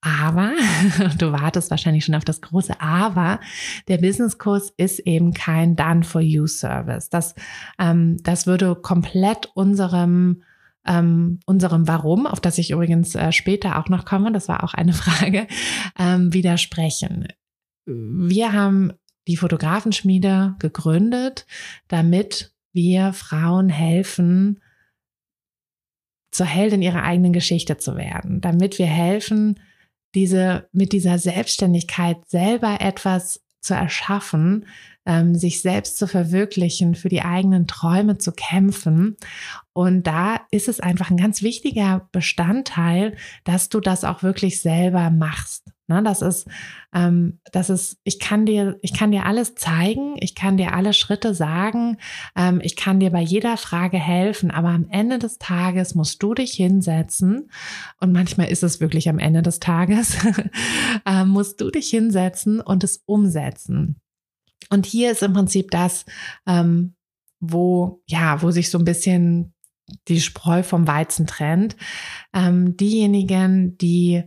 [0.00, 0.52] Aber,
[1.18, 3.40] du wartest wahrscheinlich schon auf das große Aber,
[3.88, 7.10] der Businesskurs ist eben kein Done-for-You-Service.
[7.10, 7.34] Das,
[7.78, 10.42] ähm, das würde komplett unserem
[10.86, 14.74] ähm, unserem Warum, auf das ich übrigens äh, später auch noch komme, das war auch
[14.74, 15.46] eine Frage,
[15.98, 17.26] ähm, widersprechen
[17.86, 18.92] wir haben
[19.26, 21.46] die Fotografenschmiede gegründet,
[21.88, 24.60] damit wir Frauen helfen,
[26.30, 29.60] zur Heldin ihrer eigenen Geschichte zu werden, damit wir helfen,
[30.14, 34.66] diese, mit dieser Selbstständigkeit selber etwas zu erschaffen,
[35.06, 39.16] ähm, sich selbst zu verwirklichen, für die eigenen Träume zu kämpfen.
[39.72, 45.10] Und da ist es einfach ein ganz wichtiger Bestandteil, dass du das auch wirklich selber
[45.10, 45.73] machst.
[45.86, 46.48] Ne, das ist,
[46.94, 50.94] ähm, das ist, ich kann dir, ich kann dir alles zeigen, ich kann dir alle
[50.94, 51.98] Schritte sagen,
[52.34, 56.32] ähm, ich kann dir bei jeder Frage helfen, aber am Ende des Tages musst du
[56.32, 57.50] dich hinsetzen
[58.00, 60.16] und manchmal ist es wirklich am Ende des Tages,
[61.06, 64.00] äh, musst du dich hinsetzen und es umsetzen.
[64.70, 66.06] Und hier ist im Prinzip das,
[66.46, 66.94] ähm,
[67.40, 69.52] wo, ja, wo sich so ein bisschen
[70.08, 71.76] die Spreu vom Weizen trennt.
[72.32, 74.24] Ähm, diejenigen, die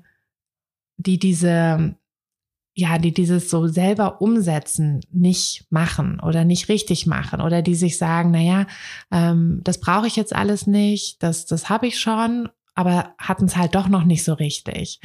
[0.98, 1.96] die diese,
[2.76, 7.98] ja, die dieses so selber umsetzen, nicht machen oder nicht richtig machen oder die sich
[7.98, 8.68] sagen, na ja,
[9.12, 13.58] ähm, das brauche ich jetzt alles nicht, das, das habe ich schon, aber hatten es
[13.58, 15.00] halt doch noch nicht so richtig.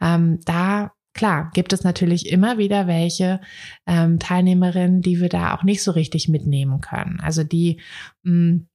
[0.00, 3.40] Ähm, da Klar, gibt es natürlich immer wieder welche
[3.86, 7.20] ähm, Teilnehmerinnen, die wir da auch nicht so richtig mitnehmen können.
[7.20, 7.80] Also die,
[8.22, 8.68] mh, mm,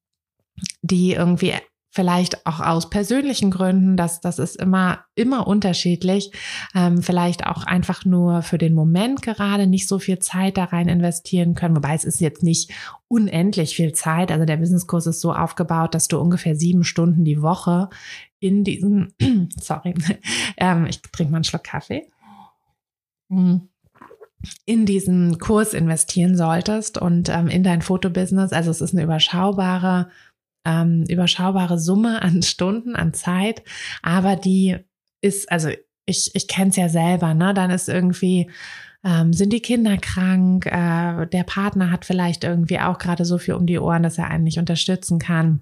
[0.82, 1.54] die irgendwie
[1.92, 6.32] vielleicht auch aus persönlichen Gründen, das, das ist immer, immer unterschiedlich,
[6.74, 10.88] ähm, vielleicht auch einfach nur für den Moment gerade nicht so viel Zeit da rein
[10.88, 12.72] investieren können, wobei es ist jetzt nicht
[13.10, 14.32] unendlich viel Zeit.
[14.32, 17.89] Also der Businesskurs ist so aufgebaut, dass du ungefähr sieben Stunden die Woche
[18.39, 19.14] in diesen,
[19.60, 19.94] sorry,
[20.58, 22.10] ähm, ich trinke mal einen Schluck Kaffee.
[23.30, 23.68] Hm,
[24.66, 28.54] in diesen Kurs investieren solltest und ähm, in dein Fotobusiness.
[28.54, 30.10] Also es ist eine überschaubare
[30.66, 33.64] ähm, überschaubare Summe an Stunden, an Zeit,
[34.01, 34.78] aber die
[35.22, 35.70] ist, also
[36.05, 37.53] ich, ich kenne es ja selber, ne?
[37.53, 38.49] Dann ist irgendwie,
[39.03, 43.53] ähm, sind die Kinder krank, äh, der Partner hat vielleicht irgendwie auch gerade so viel
[43.53, 45.62] um die Ohren, dass er einen nicht unterstützen kann.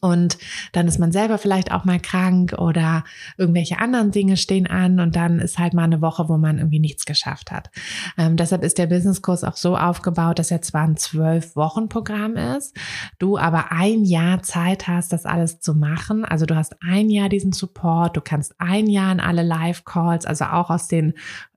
[0.00, 0.38] Und
[0.72, 3.02] dann ist man selber vielleicht auch mal krank oder
[3.36, 6.78] irgendwelche anderen Dinge stehen an und dann ist halt mal eine Woche, wo man irgendwie
[6.78, 7.70] nichts geschafft hat.
[8.16, 12.36] Ähm, deshalb ist der Businesskurs auch so aufgebaut, dass er zwar ein zwölf Wochen Programm
[12.36, 12.76] ist,
[13.18, 16.24] du aber ein Jahr Zeit hast, das alles zu machen.
[16.24, 20.44] Also du hast ein Jahr diesen Support, du kannst ein Jahr in alle Live-Calls, also
[20.44, 21.14] auch aus den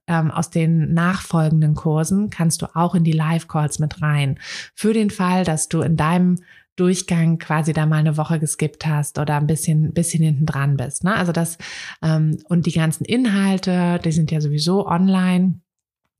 [0.08, 4.38] ähm, aus den nachfolgenden Kursen kannst du auch in die Live-Calls mit rein.
[4.74, 6.36] Für den Fall, dass du in deinem
[6.76, 11.04] Durchgang quasi da mal eine Woche geskippt hast oder ein bisschen, bisschen hinten dran bist.
[11.04, 11.14] Ne?
[11.14, 11.58] Also das,
[12.02, 15.60] ähm, und die ganzen Inhalte, die sind ja sowieso online.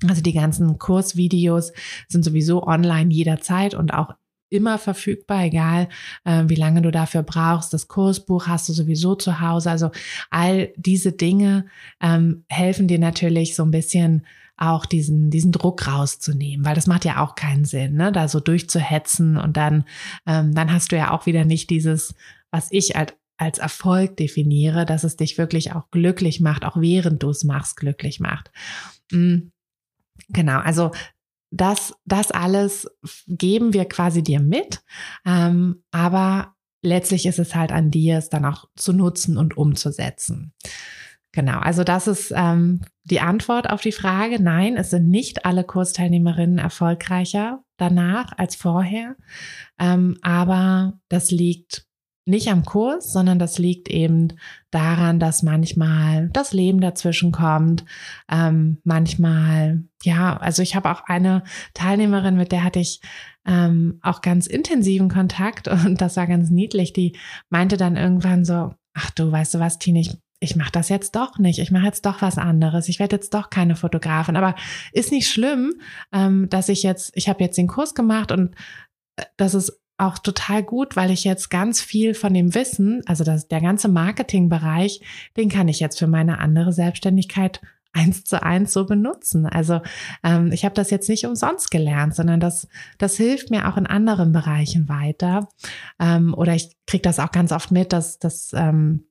[0.08, 1.72] Also die ganzen Kursvideos
[2.08, 4.14] sind sowieso online jederzeit und auch
[4.48, 5.88] immer verfügbar, egal
[6.24, 7.72] äh, wie lange du dafür brauchst.
[7.72, 9.70] Das Kursbuch hast du sowieso zu Hause.
[9.70, 9.90] Also
[10.30, 11.66] all diese Dinge
[12.00, 14.26] ähm, helfen dir natürlich so ein bisschen
[14.56, 18.12] auch diesen, diesen Druck rauszunehmen, weil das macht ja auch keinen Sinn, ne?
[18.12, 19.84] da so durchzuhetzen und dann,
[20.26, 22.14] ähm, dann hast du ja auch wieder nicht dieses,
[22.50, 27.22] was ich als als Erfolg definiere, dass es dich wirklich auch glücklich macht, auch während
[27.22, 28.50] du es machst, glücklich macht.
[29.12, 29.52] Mhm.
[30.28, 30.92] Genau, also
[31.50, 32.88] das, das alles
[33.28, 34.82] geben wir quasi dir mit,
[35.24, 40.52] ähm, aber letztlich ist es halt an dir, es dann auch zu nutzen und umzusetzen.
[41.36, 44.42] Genau, also das ist ähm, die Antwort auf die Frage.
[44.42, 49.16] Nein, es sind nicht alle Kursteilnehmerinnen erfolgreicher danach als vorher.
[49.78, 51.84] Ähm, aber das liegt
[52.24, 54.38] nicht am Kurs, sondern das liegt eben
[54.70, 57.84] daran, dass manchmal das Leben dazwischen kommt.
[58.30, 61.42] Ähm, manchmal, ja, also ich habe auch eine
[61.74, 63.02] Teilnehmerin, mit der hatte ich
[63.44, 66.94] ähm, auch ganz intensiven Kontakt und das war ganz niedlich.
[66.94, 67.14] Die
[67.50, 70.16] meinte dann irgendwann so, ach du, weißt du was, Tine, ich
[70.46, 73.34] ich mache das jetzt doch nicht, ich mache jetzt doch was anderes, ich werde jetzt
[73.34, 74.36] doch keine Fotografin.
[74.36, 74.54] Aber
[74.92, 75.74] ist nicht schlimm,
[76.12, 78.54] ähm, dass ich jetzt, ich habe jetzt den Kurs gemacht und
[79.16, 83.24] äh, das ist auch total gut, weil ich jetzt ganz viel von dem Wissen, also
[83.24, 85.00] das, der ganze Marketingbereich,
[85.36, 87.60] den kann ich jetzt für meine andere Selbstständigkeit
[87.92, 89.46] eins zu eins so benutzen.
[89.46, 89.80] Also
[90.22, 92.68] ähm, ich habe das jetzt nicht umsonst gelernt, sondern das,
[92.98, 95.48] das hilft mir auch in anderen Bereichen weiter.
[95.98, 99.06] Ähm, oder ich kriege das auch ganz oft mit, dass, dass ähm,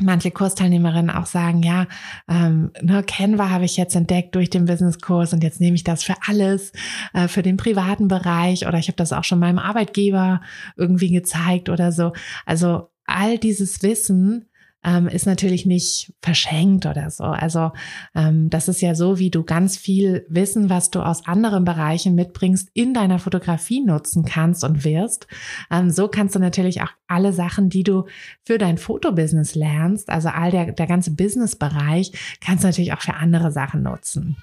[0.00, 1.86] manche Kursteilnehmerinnen auch sagen, ja,
[2.28, 6.02] ähm, ne, Canva habe ich jetzt entdeckt durch den Businesskurs und jetzt nehme ich das
[6.02, 6.72] für alles,
[7.14, 10.40] äh, für den privaten Bereich oder ich habe das auch schon meinem Arbeitgeber
[10.76, 12.12] irgendwie gezeigt oder so.
[12.46, 14.49] Also all dieses Wissen
[14.84, 17.24] ähm, ist natürlich nicht verschenkt oder so.
[17.24, 17.72] Also
[18.14, 22.14] ähm, das ist ja so, wie du ganz viel Wissen, was du aus anderen Bereichen
[22.14, 25.26] mitbringst, in deiner Fotografie nutzen kannst und wirst.
[25.70, 28.06] Ähm, so kannst du natürlich auch alle Sachen, die du
[28.44, 33.14] für dein Fotobusiness lernst, also all der, der ganze Businessbereich, kannst du natürlich auch für
[33.14, 34.36] andere Sachen nutzen.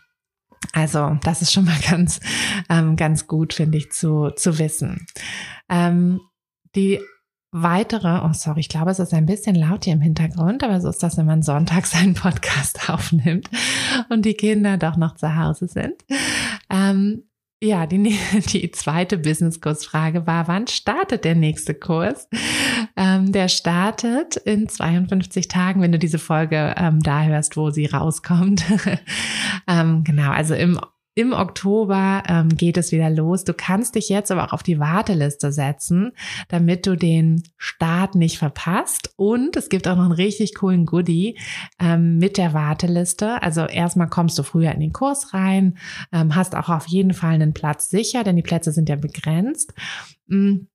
[0.74, 2.20] Also das ist schon mal ganz,
[2.70, 5.08] ähm, ganz gut, finde ich, zu, zu wissen.
[5.70, 6.22] Ähm,
[6.76, 7.00] die
[7.52, 10.90] weitere, oh sorry, ich glaube, es ist ein bisschen laut hier im Hintergrund, aber so
[10.90, 13.50] ist das, wenn man sonntags einen Podcast aufnimmt
[14.10, 15.96] und die Kinder doch noch zu Hause sind.
[16.70, 17.24] Ähm,
[17.62, 18.18] ja, die,
[18.52, 22.28] die zweite Business-Kursfrage war, wann startet der nächste Kurs?
[22.96, 27.88] Ähm, der startet in 52 Tagen, wenn du diese Folge ähm, da hörst, wo sie
[27.88, 28.64] rauskommt.
[29.68, 30.80] ähm, genau, also im
[31.18, 33.44] im Oktober ähm, geht es wieder los.
[33.44, 36.12] Du kannst dich jetzt aber auch auf die Warteliste setzen,
[36.48, 39.16] damit du den Start nicht verpasst.
[39.16, 41.40] Und es gibt auch noch einen richtig coolen Goodie
[41.80, 43.42] ähm, mit der Warteliste.
[43.42, 45.80] Also erstmal kommst du früher in den Kurs rein,
[46.12, 49.74] ähm, hast auch auf jeden Fall einen Platz sicher, denn die Plätze sind ja begrenzt.
[50.28, 50.68] Mhm.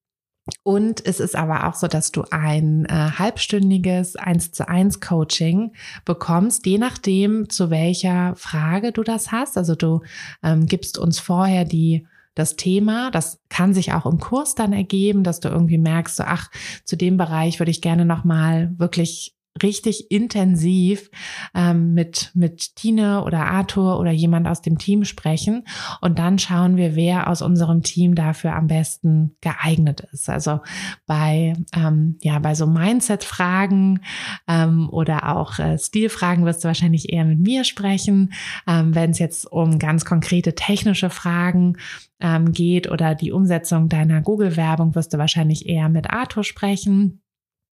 [0.64, 5.72] Und es ist aber auch so, dass du ein äh, halbstündiges 1 zu 1 Coaching
[6.05, 9.57] bekommst, je nachdem, zu welcher Frage du das hast.
[9.57, 10.03] Also du
[10.43, 13.11] ähm, gibst uns vorher die das Thema.
[13.11, 16.51] Das kann sich auch im Kurs dann ergeben, dass du irgendwie merkst, so, ach,
[16.84, 21.11] zu dem Bereich würde ich gerne nochmal wirklich richtig intensiv
[21.55, 25.64] ähm, mit, mit Tine oder Arthur oder jemand aus dem Team sprechen
[26.00, 30.30] und dann schauen wir, wer aus unserem Team dafür am besten geeignet ist.
[30.30, 30.61] Also
[31.07, 34.00] bei, ähm, ja, bei so Mindset-Fragen
[34.48, 38.32] ähm, oder auch äh, Stilfragen wirst du wahrscheinlich eher mit mir sprechen.
[38.66, 41.76] Ähm, Wenn es jetzt um ganz konkrete technische Fragen
[42.20, 47.21] ähm, geht oder die Umsetzung deiner Google-Werbung, wirst du wahrscheinlich eher mit Arthur sprechen.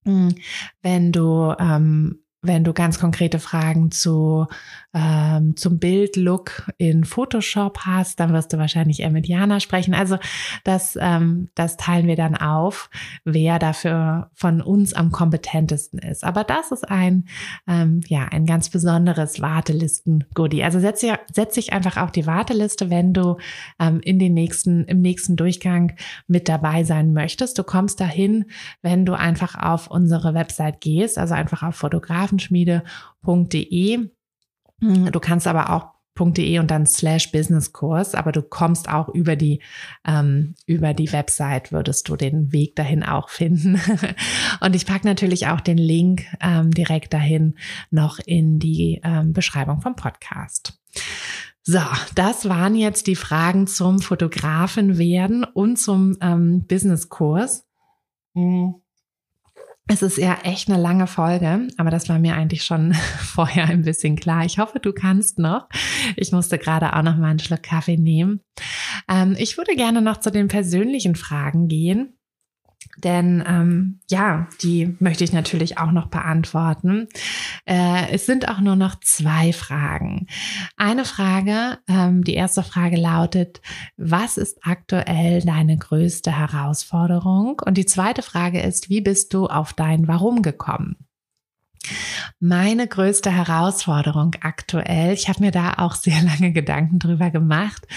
[0.03, 4.47] Wenn du ähm, wenn du ganz konkrete Fragen zu,
[4.93, 9.93] ähm, zum Bildlook in Photoshop hast, dann wirst du wahrscheinlich eher mit Jana sprechen.
[9.93, 10.17] Also
[10.63, 12.89] das, ähm, das teilen wir dann auf,
[13.25, 16.23] wer dafür von uns am kompetentesten ist.
[16.23, 17.25] Aber das ist ein,
[17.67, 20.63] ähm, ja, ein ganz besonderes Wartelisten-Goodie.
[20.63, 23.35] Also setz, setz dich einfach auf die Warteliste, wenn du
[23.79, 25.93] ähm, in den nächsten, im nächsten Durchgang
[26.27, 27.59] mit dabei sein möchtest.
[27.59, 28.45] Du kommst dahin,
[28.81, 34.09] wenn du einfach auf unsere Website gehst, also einfach auf Fotograf hafenschmiede.de.
[34.81, 39.37] Hm, du kannst aber auch .de und dann slash Businesskurs, aber du kommst auch über
[39.37, 39.61] die
[40.05, 43.79] ähm, über die Website würdest du den Weg dahin auch finden.
[44.59, 47.55] und ich packe natürlich auch den Link ähm, direkt dahin
[47.89, 50.77] noch in die ähm, Beschreibung vom Podcast.
[51.63, 51.79] So,
[52.15, 57.65] das waren jetzt die Fragen zum Fotografen werden und zum ähm, Businesskurs.
[58.35, 58.75] Hm.
[59.91, 63.81] Es ist ja echt eine lange Folge, aber das war mir eigentlich schon vorher ein
[63.81, 64.45] bisschen klar.
[64.45, 65.67] Ich hoffe, du kannst noch.
[66.15, 68.41] Ich musste gerade auch noch mal einen Schluck Kaffee nehmen.
[69.09, 72.18] Ähm, ich würde gerne noch zu den persönlichen Fragen gehen.
[72.97, 77.07] Denn ähm, ja, die möchte ich natürlich auch noch beantworten.
[77.65, 80.27] Äh, es sind auch nur noch zwei Fragen.
[80.75, 83.61] Eine Frage, ähm, die erste Frage lautet,
[83.97, 87.61] was ist aktuell deine größte Herausforderung?
[87.65, 90.97] Und die zweite Frage ist, wie bist du auf dein Warum gekommen?
[92.39, 97.87] Meine größte Herausforderung aktuell, ich habe mir da auch sehr lange Gedanken drüber gemacht,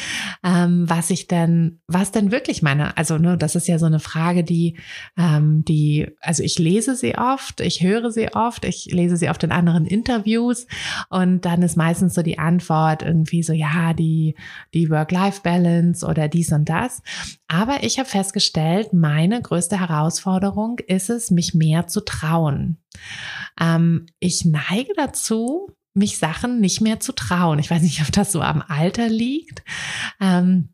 [0.44, 4.00] ähm, was ich denn, was denn wirklich meine, also ne, das ist ja so eine
[4.00, 4.78] Frage, die,
[5.16, 9.42] ähm, die, also ich lese sie oft, ich höre sie oft, ich lese sie oft
[9.44, 10.66] in anderen Interviews
[11.08, 14.34] und dann ist meistens so die Antwort irgendwie so, ja, die,
[14.74, 17.02] die Work-Life-Balance oder dies und das.
[17.48, 22.81] Aber ich habe festgestellt, meine größte Herausforderung ist es, mich mehr zu trauen.
[23.60, 27.58] Ähm, ich neige dazu, mich Sachen nicht mehr zu trauen.
[27.58, 29.62] Ich weiß nicht, ob das so am Alter liegt.
[30.20, 30.70] Ähm,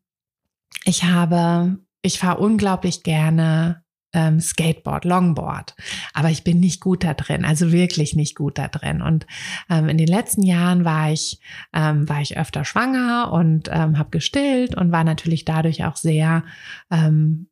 [0.84, 3.82] ich habe, ich fahre unglaublich gerne
[4.14, 5.74] ähm, Skateboard, Longboard,
[6.14, 9.02] aber ich bin nicht gut da drin, also wirklich nicht gut da drin.
[9.02, 9.26] Und
[9.68, 11.40] ähm, in den letzten Jahren war ich,
[11.74, 16.44] ähm, war ich öfter schwanger und ähm, habe gestillt und war natürlich dadurch auch sehr
[16.90, 17.48] ähm,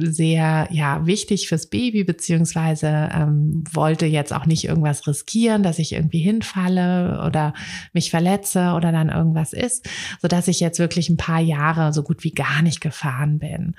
[0.00, 5.92] sehr ja wichtig fürs Baby beziehungsweise ähm, wollte jetzt auch nicht irgendwas riskieren, dass ich
[5.92, 7.54] irgendwie hinfalle oder
[7.92, 9.88] mich verletze oder dann irgendwas ist,
[10.20, 13.74] so dass ich jetzt wirklich ein paar Jahre so gut wie gar nicht gefahren bin.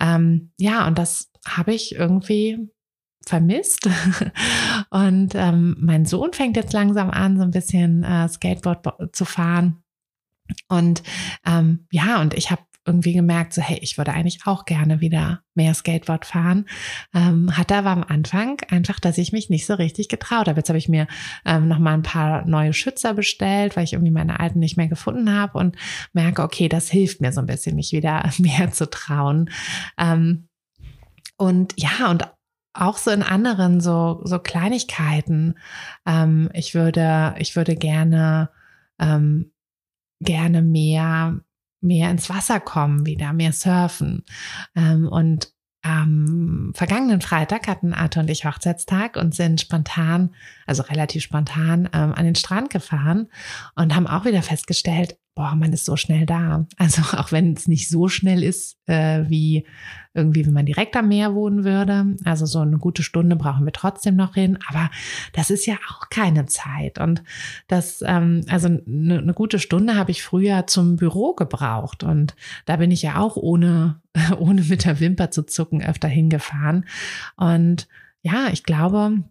[0.00, 2.70] Ähm, ja und das habe ich irgendwie
[3.26, 3.88] vermisst.
[4.90, 9.82] Und ähm, mein Sohn fängt jetzt langsam an, so ein bisschen äh, Skateboard zu fahren.
[10.68, 11.02] Und
[11.46, 15.42] ähm, ja, und ich habe irgendwie gemerkt, so hey, ich würde eigentlich auch gerne wieder
[15.54, 16.66] mehr Skateboard fahren.
[17.14, 20.58] Ähm, hatte aber am Anfang einfach, dass ich mich nicht so richtig getraut habe.
[20.58, 21.06] Jetzt habe ich mir
[21.46, 24.88] ähm, noch mal ein paar neue Schützer bestellt, weil ich irgendwie meine alten nicht mehr
[24.88, 25.76] gefunden habe und
[26.12, 29.50] merke, okay, das hilft mir so ein bisschen, mich wieder mehr zu trauen.
[29.98, 30.48] Ähm,
[31.36, 32.24] und ja, und
[32.74, 35.54] auch so in anderen so so Kleinigkeiten.
[36.06, 38.50] Ähm, ich würde ich würde gerne
[38.98, 39.52] ähm,
[40.20, 41.40] gerne mehr
[41.84, 44.24] mehr ins Wasser kommen, wieder mehr surfen.
[44.74, 50.34] Ähm, und am vergangenen Freitag hatten Arthur und ich Hochzeitstag und sind spontan,
[50.66, 53.28] also relativ spontan, ähm, an den Strand gefahren
[53.74, 56.66] und haben auch wieder festgestellt, boah, man ist so schnell da.
[56.76, 59.66] Also auch wenn es nicht so schnell ist, äh, wie
[60.12, 62.16] irgendwie, wenn man direkt am Meer wohnen würde.
[62.24, 64.58] Also so eine gute Stunde brauchen wir trotzdem noch hin.
[64.68, 64.90] Aber
[65.32, 66.98] das ist ja auch keine Zeit.
[66.98, 67.24] Und
[67.66, 72.04] das, ähm, also eine, eine gute Stunde habe ich früher zum Büro gebraucht.
[72.04, 74.00] Und da bin ich ja auch ohne,
[74.38, 76.86] ohne mit der Wimper zu zucken öfter hingefahren.
[77.36, 77.88] Und
[78.22, 79.24] ja, ich glaube,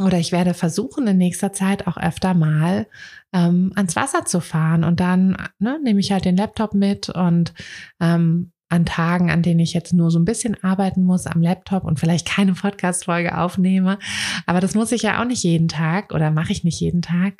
[0.00, 2.86] oder ich werde versuchen, in nächster Zeit auch öfter mal
[3.32, 4.82] ähm, ans Wasser zu fahren.
[4.82, 7.54] Und dann ne, nehme ich halt den Laptop mit und
[8.00, 11.84] ähm, an Tagen, an denen ich jetzt nur so ein bisschen arbeiten muss am Laptop
[11.84, 13.98] und vielleicht keine Podcast-Folge aufnehme.
[14.46, 17.34] Aber das muss ich ja auch nicht jeden Tag oder mache ich nicht jeden Tag.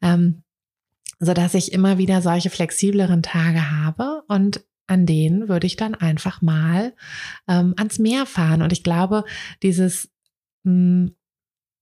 [0.00, 0.42] Ähm,
[1.18, 5.94] so dass ich immer wieder solche flexibleren Tage habe und an denen würde ich dann
[5.94, 6.94] einfach mal
[7.48, 8.62] ähm, ans Meer fahren.
[8.62, 9.24] Und ich glaube,
[9.62, 10.12] dieses
[10.64, 11.16] hm,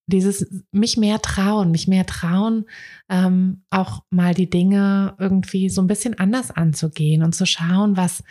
[0.07, 2.67] dieses mich mehr trauen, mich mehr trauen,
[3.09, 8.23] ähm, auch mal die Dinge irgendwie so ein bisschen anders anzugehen und zu schauen, was,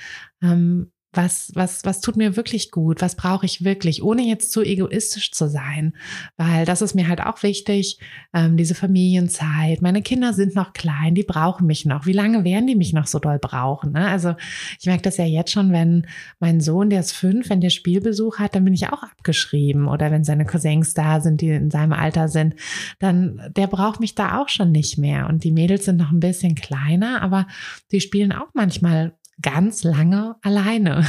[0.42, 4.64] ähm, was, was, was tut mir wirklich gut, was brauche ich wirklich, ohne jetzt zu
[4.64, 5.94] egoistisch zu sein,
[6.38, 8.00] weil das ist mir halt auch wichtig,
[8.34, 9.82] ähm, diese Familienzeit.
[9.82, 12.08] Meine Kinder sind noch klein, die brauchen mich noch.
[12.08, 13.92] Wie lange werden die mich noch so doll brauchen?
[13.92, 14.08] Ne?
[14.08, 14.36] Also
[14.80, 16.08] ich merke das ja jetzt schon, wenn
[16.40, 19.88] mein Sohn, der ist fünf, wenn der Spielbesuch hat, dann bin ich auch abgeschrieben.
[19.88, 22.56] Oder wenn seine Cousins da sind, die in seinem Alter sind,
[23.00, 25.28] dann der braucht mich da auch schon nicht mehr.
[25.28, 27.48] Und die Mädels sind noch ein bisschen kleiner, aber
[27.92, 31.06] die spielen auch manchmal ganz lange alleine.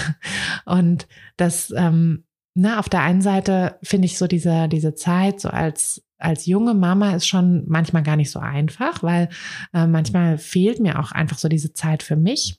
[0.64, 1.06] Und
[1.36, 6.04] das, ähm, na, auf der einen Seite finde ich so diese, diese Zeit so als
[6.24, 9.28] als junge Mama ist schon manchmal gar nicht so einfach, weil
[9.74, 12.58] äh, manchmal fehlt mir auch einfach so diese Zeit für mich,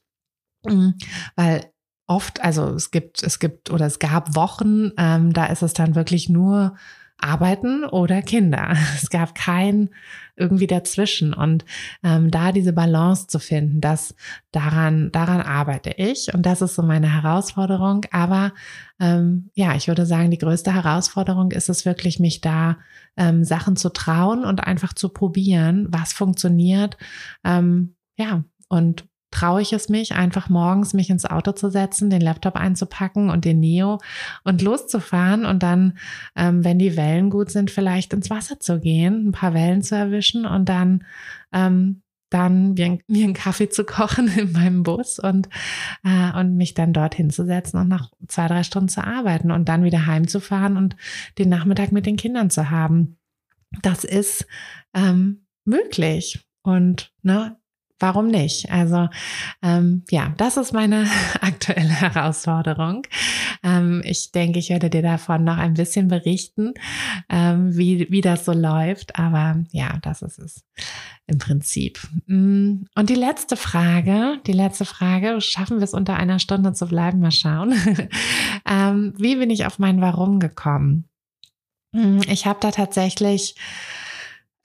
[0.65, 0.95] mhm.
[1.35, 1.71] weil
[2.07, 5.95] oft, also es gibt, es gibt oder es gab Wochen, ähm, da ist es dann
[5.95, 6.75] wirklich nur
[7.17, 8.75] Arbeiten oder Kinder.
[8.95, 9.89] Es gab kein
[10.35, 11.33] irgendwie dazwischen.
[11.33, 11.65] Und
[12.03, 14.15] ähm, da diese Balance zu finden, das
[14.51, 16.33] daran, daran arbeite ich.
[16.33, 18.05] Und das ist so meine Herausforderung.
[18.11, 18.53] Aber
[18.99, 22.77] ähm, ja, ich würde sagen, die größte Herausforderung ist es wirklich, mich da
[23.17, 26.97] ähm, Sachen zu trauen und einfach zu probieren, was funktioniert.
[27.43, 32.21] Ähm, ja, und traue ich es mich, einfach morgens mich ins Auto zu setzen, den
[32.21, 33.99] Laptop einzupacken und den Neo
[34.43, 35.97] und loszufahren und dann,
[36.35, 39.95] ähm, wenn die Wellen gut sind, vielleicht ins Wasser zu gehen, ein paar Wellen zu
[39.95, 41.03] erwischen und dann
[41.51, 45.47] ähm, dann mir, mir einen Kaffee zu kochen in meinem Bus und,
[46.03, 49.69] äh, und mich dann dorthin zu setzen und nach zwei, drei Stunden zu arbeiten und
[49.69, 50.95] dann wieder heimzufahren und
[51.37, 53.17] den Nachmittag mit den Kindern zu haben.
[53.81, 54.47] Das ist
[54.93, 56.45] ähm, möglich.
[56.61, 57.57] Und ne,
[57.99, 58.71] warum nicht?
[58.71, 59.09] Also
[59.61, 61.07] ähm, ja, das ist meine
[61.41, 63.03] aktuelle Herausforderung.
[63.63, 66.73] Ähm, ich denke, ich werde dir davon noch ein bisschen berichten,
[67.29, 69.17] ähm, wie, wie das so läuft.
[69.17, 70.63] Aber ja, das ist es
[71.27, 71.99] im Prinzip.
[72.27, 76.87] Mm, und die letzte Frage, die letzte Frage, schaffen wir es unter einer Stunde zu
[76.87, 77.19] bleiben?
[77.19, 77.73] Mal schauen.
[78.69, 81.09] ähm, wie bin ich auf mein Warum gekommen?
[81.93, 83.55] Mm, ich habe da tatsächlich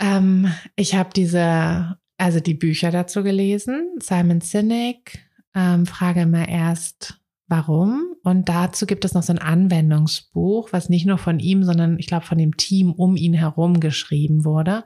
[0.00, 3.90] ähm, ich habe diese also die Bücher dazu gelesen.
[3.98, 5.18] Simon Sinek,
[5.54, 8.14] ähm, frage immer erst, warum.
[8.22, 12.06] Und dazu gibt es noch so ein Anwendungsbuch, was nicht nur von ihm, sondern ich
[12.06, 14.84] glaube von dem Team um ihn herum geschrieben wurde.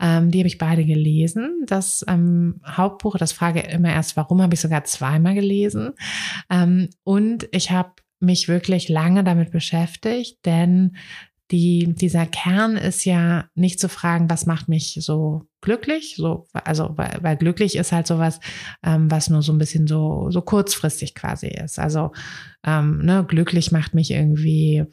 [0.00, 1.62] Ähm, die habe ich beide gelesen.
[1.66, 5.92] Das ähm, Hauptbuch, das frage immer erst, warum, habe ich sogar zweimal gelesen.
[6.50, 10.96] Ähm, und ich habe mich wirklich lange damit beschäftigt, denn
[11.50, 16.92] die, dieser Kern ist ja nicht zu fragen, was macht mich so glücklich, so, also,
[16.96, 18.38] weil, weil glücklich ist halt sowas,
[18.84, 21.78] ähm, was nur so ein bisschen so, so kurzfristig quasi ist.
[21.78, 22.12] Also,
[22.64, 24.84] ähm, ne, glücklich macht mich irgendwie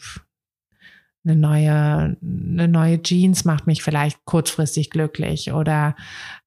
[1.24, 5.96] eine neue, eine neue Jeans macht mich vielleicht kurzfristig glücklich oder,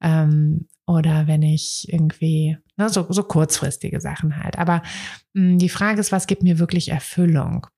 [0.00, 4.58] ähm, oder wenn ich irgendwie, ne, so, so kurzfristige Sachen halt.
[4.58, 4.82] Aber
[5.34, 7.68] mh, hm, die Frage ist, was gibt mir wirklich Erfüllung?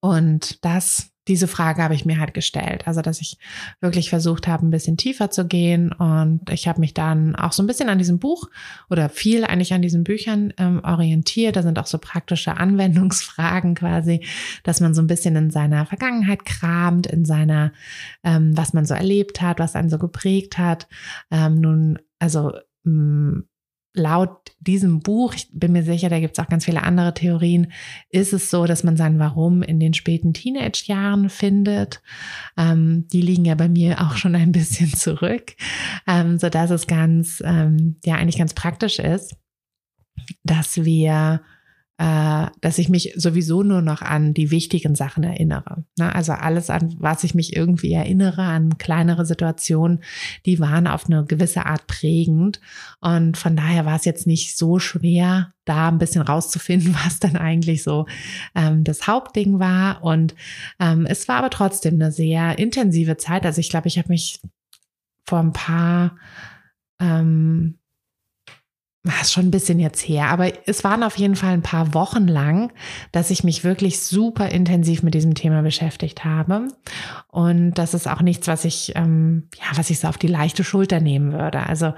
[0.00, 2.88] Und das diese Frage habe ich mir halt gestellt.
[2.88, 3.38] Also, dass ich
[3.80, 5.92] wirklich versucht habe, ein bisschen tiefer zu gehen.
[5.92, 8.50] Und ich habe mich dann auch so ein bisschen an diesem Buch
[8.90, 11.54] oder viel eigentlich an diesen Büchern ähm, orientiert.
[11.54, 14.24] Da sind auch so praktische Anwendungsfragen quasi,
[14.64, 17.72] dass man so ein bisschen in seiner Vergangenheit kramt, in seiner,
[18.24, 20.88] ähm, was man so erlebt hat, was einen so geprägt hat.
[21.30, 22.52] Ähm, nun, also
[22.82, 23.44] mh, mm,
[23.94, 27.72] laut diesem Buch, ich bin mir sicher, da gibt es auch ganz viele andere Theorien,
[28.10, 32.00] ist es so, dass man sein Warum in den späten Teenage-Jahren findet.
[32.56, 35.54] Ähm, die liegen ja bei mir auch schon ein bisschen zurück,
[36.06, 39.36] ähm, so dass es ganz, ähm, ja, eigentlich ganz praktisch ist,
[40.44, 41.42] dass wir
[41.98, 45.84] äh, dass ich mich sowieso nur noch an die wichtigen Sachen erinnere.
[45.98, 46.14] Ne?
[46.14, 50.02] Also alles, an was ich mich irgendwie erinnere, an kleinere Situationen,
[50.46, 52.60] die waren auf eine gewisse Art prägend.
[53.00, 57.36] Und von daher war es jetzt nicht so schwer, da ein bisschen rauszufinden, was dann
[57.36, 58.06] eigentlich so
[58.54, 60.02] ähm, das Hauptding war.
[60.02, 60.34] Und
[60.80, 63.44] ähm, es war aber trotzdem eine sehr intensive Zeit.
[63.44, 64.40] Also ich glaube, ich habe mich
[65.28, 66.16] vor ein paar
[67.00, 67.78] ähm,
[69.20, 72.28] ist schon ein bisschen jetzt her, aber es waren auf jeden Fall ein paar Wochen
[72.28, 72.72] lang,
[73.10, 76.68] dass ich mich wirklich super intensiv mit diesem Thema beschäftigt habe.
[77.26, 80.62] Und das ist auch nichts, was ich, ähm, ja, was ich so auf die leichte
[80.62, 81.66] Schulter nehmen würde.
[81.66, 81.94] Also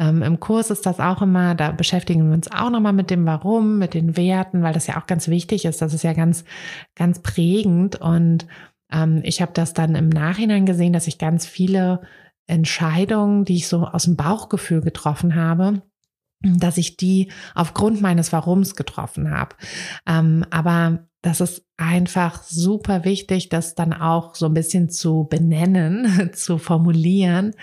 [0.00, 3.24] ähm, im Kurs ist das auch immer, da beschäftigen wir uns auch nochmal mit dem
[3.24, 5.80] Warum, mit den Werten, weil das ja auch ganz wichtig ist.
[5.80, 6.44] Das ist ja ganz,
[6.96, 8.00] ganz prägend.
[8.00, 8.48] Und
[8.90, 12.00] ähm, ich habe das dann im Nachhinein gesehen, dass ich ganz viele
[12.48, 15.82] Entscheidungen, die ich so aus dem Bauchgefühl getroffen habe,
[16.40, 19.56] dass ich die aufgrund meines Warums getroffen habe.
[20.06, 26.32] Ähm, aber das ist einfach super wichtig, das dann auch so ein bisschen zu benennen,
[26.34, 27.54] zu formulieren,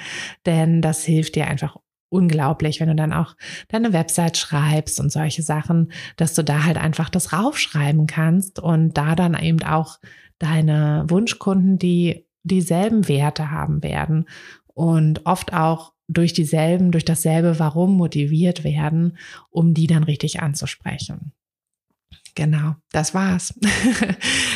[0.46, 1.78] denn das hilft dir einfach
[2.10, 3.36] unglaublich, wenn du dann auch
[3.70, 8.94] deine Website schreibst und solche Sachen, dass du da halt einfach das raufschreiben kannst und
[8.98, 10.00] da dann eben auch
[10.38, 14.28] deine Wunschkunden, die dieselben Werte haben werden
[14.74, 19.18] und oft auch durch dieselben, durch dasselbe Warum motiviert werden,
[19.50, 21.34] um die dann richtig anzusprechen.
[22.36, 23.54] Genau, das war's.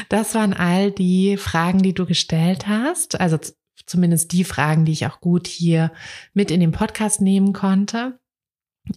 [0.09, 3.19] Das waren all die Fragen, die du gestellt hast.
[3.19, 3.37] Also
[3.85, 5.91] zumindest die Fragen, die ich auch gut hier
[6.33, 8.19] mit in den Podcast nehmen konnte.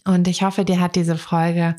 [0.05, 1.75] Und ich hoffe, dir hat diese Folge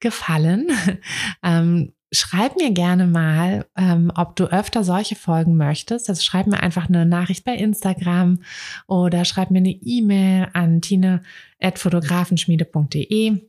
[0.00, 0.68] gefallen.
[1.42, 6.08] Ähm, schreib mir gerne mal, ähm, ob du öfter solche Folgen möchtest.
[6.08, 8.38] Also schreib mir einfach eine Nachricht bei Instagram
[8.86, 13.40] oder schreib mir eine E-Mail an tine.fotografenschmiede.de.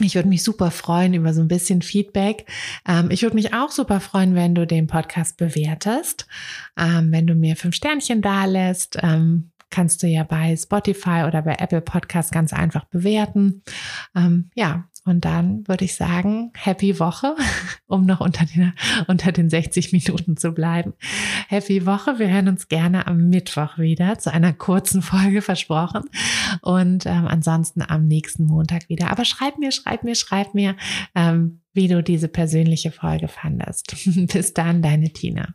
[0.00, 2.50] Ich würde mich super freuen über so ein bisschen Feedback.
[2.86, 6.26] Ähm, ich würde mich auch super freuen, wenn du den Podcast bewertest,
[6.76, 8.98] ähm, wenn du mir fünf Sternchen da lässt.
[9.00, 13.62] Ähm, kannst du ja bei Spotify oder bei Apple Podcast ganz einfach bewerten.
[14.16, 17.36] Ähm, ja, und dann würde ich sagen, happy Woche,
[17.86, 18.72] um noch unter den,
[19.06, 20.94] unter den 60 Minuten zu bleiben.
[21.48, 22.18] Happy Woche.
[22.18, 26.04] Wir hören uns gerne am Mittwoch wieder zu einer kurzen Folge versprochen.
[26.62, 29.10] Und ähm, ansonsten am nächsten Montag wieder.
[29.10, 30.74] Aber schreib mir, schreib mir, schreib mir,
[31.14, 33.94] ähm, wie du diese persönliche Folge fandest.
[34.32, 35.54] Bis dann, deine Tina.